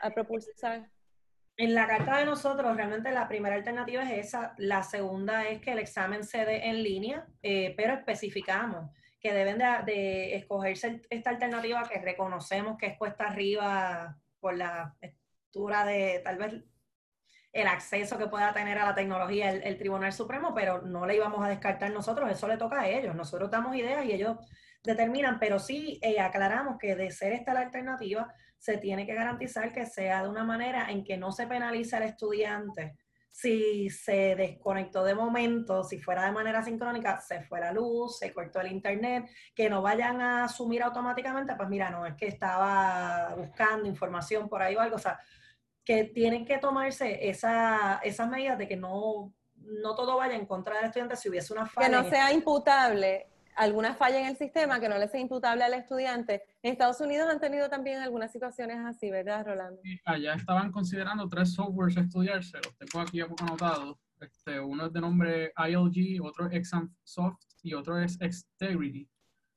[0.00, 0.88] a propulsar?
[1.56, 5.72] En la carta de nosotros, realmente la primera alternativa es esa, la segunda es que
[5.72, 8.90] el examen se dé en línea, eh, pero especificamos
[9.20, 15.86] que deben de, escogerse esta alternativa que reconocemos que es cuesta arriba por la estructura
[15.86, 16.62] de tal vez
[17.52, 21.42] el acceso que pueda tener a la tecnología el, Tribunal Supremo, pero no le íbamos
[21.42, 23.14] a descartar nosotros, eso le toca a ellos.
[23.14, 24.36] Nosotros damos ideas y ellos
[24.82, 28.34] determinan, pero sí eh, aclaramos que de ser esta la alternativa,
[28.64, 32.04] se tiene que garantizar que sea de una manera en que no se penalice al
[32.04, 32.96] estudiante
[33.30, 38.32] si se desconectó de momento, si fuera de manera sincrónica, se fue la luz, se
[38.32, 43.34] cortó el internet, que no vayan a asumir automáticamente, pues mira, no, es que estaba
[43.36, 45.18] buscando información por ahí o algo, o sea,
[45.84, 50.76] que tienen que tomarse esa, esas medidas de que no, no todo vaya en contra
[50.76, 51.88] del estudiante si hubiese una falla.
[51.88, 55.74] Que no sea imputable alguna falla en el sistema que no le sea imputable al
[55.74, 56.42] estudiante.
[56.62, 59.80] En Estados Unidos han tenido también algunas situaciones así, ¿verdad, Rolando?
[59.82, 63.96] Sí, allá estaban considerando tres softwares a estudiarse, los tengo aquí anotados.
[64.20, 69.08] Este, uno es de nombre ILG, otro es ExamSoft y otro es Xtegrity.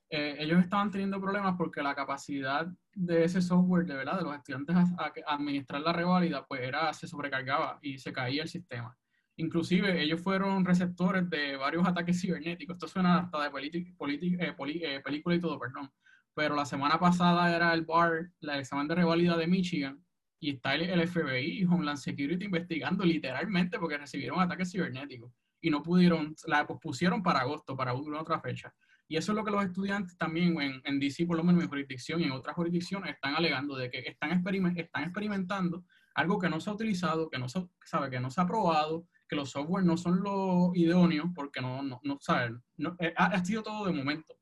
[0.10, 4.36] Eh, ellos estaban teniendo problemas porque la capacidad de ese software, de verdad, de los
[4.36, 8.98] estudiantes a, administrar la reválida, pues era, se sobrecargaba y se caía el sistema.
[9.38, 12.76] Inclusive ellos fueron receptores de varios ataques cibernéticos.
[12.76, 13.96] Esto suena hasta de eh,
[14.40, 15.92] eh, película y todo, perdón.
[16.34, 20.04] Pero la semana pasada era el BAR, el examen de revalida de Michigan,
[20.40, 25.32] y está el, FBI y Homeland Security investigando literalmente porque recibieron ataques cibernéticos
[25.62, 28.74] y no pudieron, la pospusieron para agosto, para una otra fecha.
[29.08, 31.66] Y eso es lo que los estudiantes también en, en DC, por lo menos en
[31.66, 36.50] mi jurisdicción y en otras jurisdicciones, están alegando de que están, están experimentando algo que
[36.50, 39.50] no se ha utilizado, que no se, sabe, que no se ha probado, que los
[39.50, 43.86] software no son los idóneos porque no, no, no saben, no, eh, ha, sido todo
[43.86, 44.36] de momento.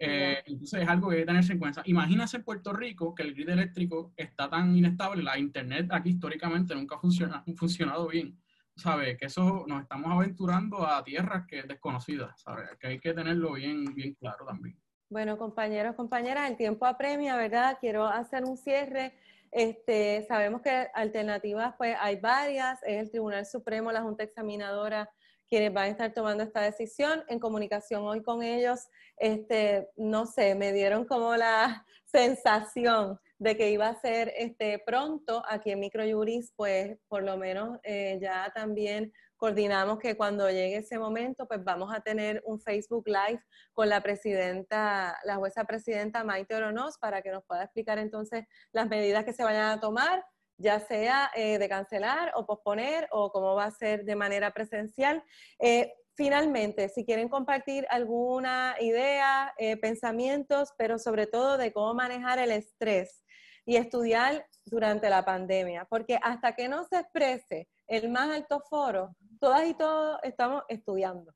[0.00, 1.82] Eh, entonces es algo que hay que tenerse en cuenta.
[1.84, 6.74] Imagínese en Puerto Rico que el grid eléctrico está tan inestable, la internet aquí históricamente
[6.74, 8.38] nunca ha funcionado, funcionado bien.
[8.76, 9.16] ¿Sabe?
[9.16, 12.62] Que eso nos estamos aventurando a tierras que desconocidas, ¿sabe?
[12.78, 14.78] Que hay que tenerlo bien, bien claro también.
[15.10, 17.78] Bueno, compañeros, compañeras, el tiempo apremia, ¿verdad?
[17.80, 19.14] Quiero hacer un cierre.
[19.50, 25.10] Este, sabemos que alternativas, pues hay varias, es el Tribunal Supremo, la Junta Examinadora,
[25.48, 27.24] quienes van a estar tomando esta decisión.
[27.28, 33.70] En comunicación hoy con ellos, este, no sé, me dieron como la sensación de que
[33.70, 39.12] iba a ser este, pronto aquí en Microjuris, pues por lo menos eh, ya también
[39.38, 43.40] coordinamos que cuando llegue ese momento, pues vamos a tener un Facebook Live
[43.72, 48.88] con la presidenta, la jueza presidenta Maite Oronoz, para que nos pueda explicar entonces las
[48.88, 50.24] medidas que se vayan a tomar,
[50.58, 55.22] ya sea eh, de cancelar o posponer o cómo va a ser de manera presencial.
[55.60, 62.40] Eh, finalmente, si quieren compartir alguna idea, eh, pensamientos, pero sobre todo de cómo manejar
[62.40, 63.22] el estrés
[63.68, 69.14] y estudiar durante la pandemia, porque hasta que no se exprese el más alto foro,
[69.38, 71.34] todas y todos estamos estudiando.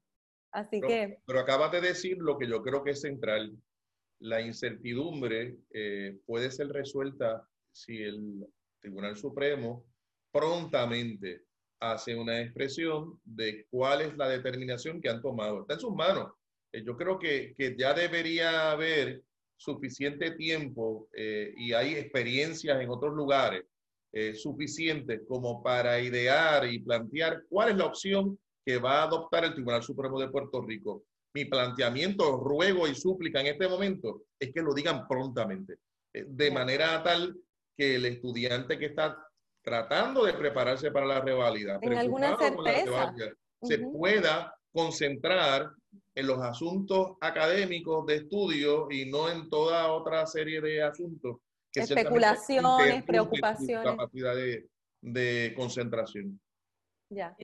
[0.50, 1.18] Así que...
[1.26, 3.54] Pero acabas de decir lo que yo creo que es central.
[4.20, 8.46] La incertidumbre eh, puede ser resuelta si el
[8.80, 9.84] Tribunal Supremo
[10.32, 11.42] prontamente
[11.80, 15.60] hace una expresión de cuál es la determinación que han tomado.
[15.60, 16.32] Está en sus manos.
[16.72, 19.22] Eh, yo creo que, que, ya debería haber
[19.62, 23.64] suficiente tiempo eh, y hay experiencias en otros lugares
[24.12, 29.44] eh, suficientes como para idear y plantear cuál es la opción que va a adoptar
[29.44, 31.04] el Tribunal Supremo de Puerto Rico.
[31.34, 35.76] Mi planteamiento, ruego y súplica en este momento es que lo digan prontamente,
[36.12, 37.34] eh, de manera tal
[37.76, 39.16] que el estudiante que está
[39.64, 42.36] tratando de prepararse para la reválida, alguna
[43.62, 45.70] se pueda concentrar
[46.14, 51.38] en los asuntos académicos de estudio y no en toda otra serie de asuntos
[51.74, 53.90] especulaciones, preocupaciones.
[53.90, 54.68] Capacidad de,
[55.00, 56.38] de, concentración.
[57.08, 57.34] Ya.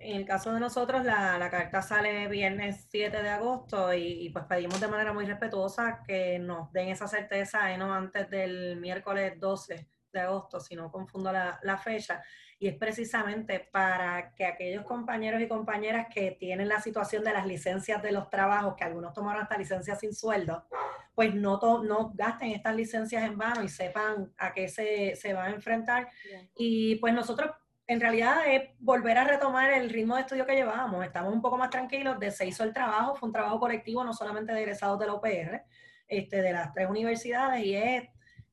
[0.00, 4.30] En el caso de nosotros, la, la carta sale viernes 7 de agosto y, y,
[4.30, 7.78] pues pedimos de manera muy respetuosa que nos den esa certeza, ¿eh?
[7.78, 12.22] no antes del miércoles 12 de agosto, si no confundo la, la fecha
[12.60, 17.46] y es precisamente para que aquellos compañeros y compañeras que tienen la situación de las
[17.46, 20.66] licencias de los trabajos, que algunos tomaron hasta licencias sin sueldo,
[21.14, 25.52] pues no, no gasten estas licencias en vano y sepan a qué se, se van
[25.52, 26.08] a enfrentar.
[26.54, 27.50] Y pues nosotros
[27.86, 31.02] en realidad es volver a retomar el ritmo de estudio que llevábamos.
[31.02, 34.12] Estamos un poco más tranquilos, de se hizo el trabajo, fue un trabajo colectivo, no
[34.12, 35.64] solamente de egresados de la UPR,
[36.06, 38.04] este, de las tres universidades, y es,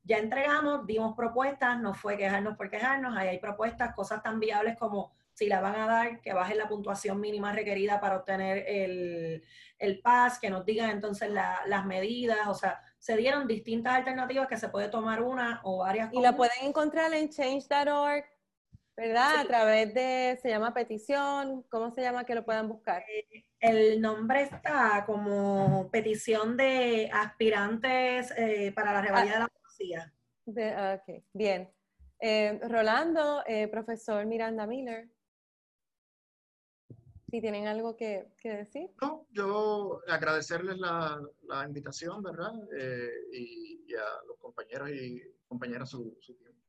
[0.08, 4.76] ya entregamos, dimos propuestas, no fue quejarnos por quejarnos, ahí hay propuestas, cosas tan viables
[4.78, 9.44] como si la van a dar, que bajen la puntuación mínima requerida para obtener el,
[9.78, 14.56] el PAS, que nos digan entonces las medidas, o sea, se dieron distintas alternativas que
[14.56, 16.10] se puede tomar una o varias.
[16.12, 18.24] Y la pueden encontrar en change.org,
[18.96, 19.40] ¿verdad?
[19.40, 23.04] A través de, se llama petición, ¿cómo se llama que lo puedan buscar?
[23.08, 29.57] Eh, el nombre está como petición de aspirantes eh, para la revalida de la
[30.46, 31.70] De, ok, bien.
[32.20, 35.08] Eh, Rolando, profesor Miranda Miller
[37.30, 38.90] si tienen algo que, decir.
[39.02, 41.20] No, yo agradecerles la,
[41.66, 42.52] invitación, ¿verdad?
[42.76, 46.62] Eh, y, a los compañeros y compañeras su, tiempo.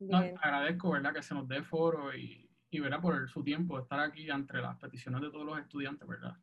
[0.00, 1.12] No, agradezco, ¿verdad?
[1.12, 3.00] Que se nos dé foro y, y ¿verdad?
[3.00, 6.36] Por su tiempo estar aquí entre las peticiones de todos los estudiantes, ¿verdad?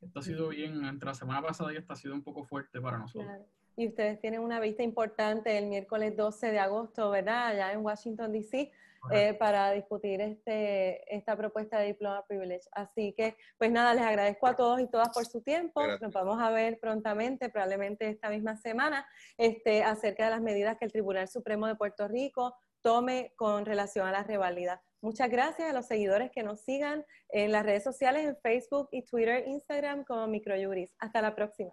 [0.00, 2.80] Esto ha sido bien, entre la semana pasada y esta ha sido un poco fuerte
[2.80, 3.30] para nosotros.
[3.76, 7.48] Y ustedes tienen una vista importante el miércoles 12 de agosto, ¿verdad?
[7.48, 8.70] Allá en Washington, D.C.
[9.10, 12.68] Eh, para discutir este, esta propuesta de diploma privilege.
[12.70, 15.82] Así que, pues nada, les agradezco a todos y todas por su tiempo.
[16.00, 19.04] Nos vamos a ver prontamente, probablemente esta misma semana,
[19.38, 24.06] este, acerca de las medidas que el Tribunal Supremo de Puerto Rico tome con relación
[24.06, 24.80] a la revalida.
[25.00, 29.02] Muchas gracias a los seguidores que nos sigan en las redes sociales, en Facebook y
[29.02, 30.94] Twitter, Instagram como Microjuris.
[31.00, 31.72] Hasta la próxima.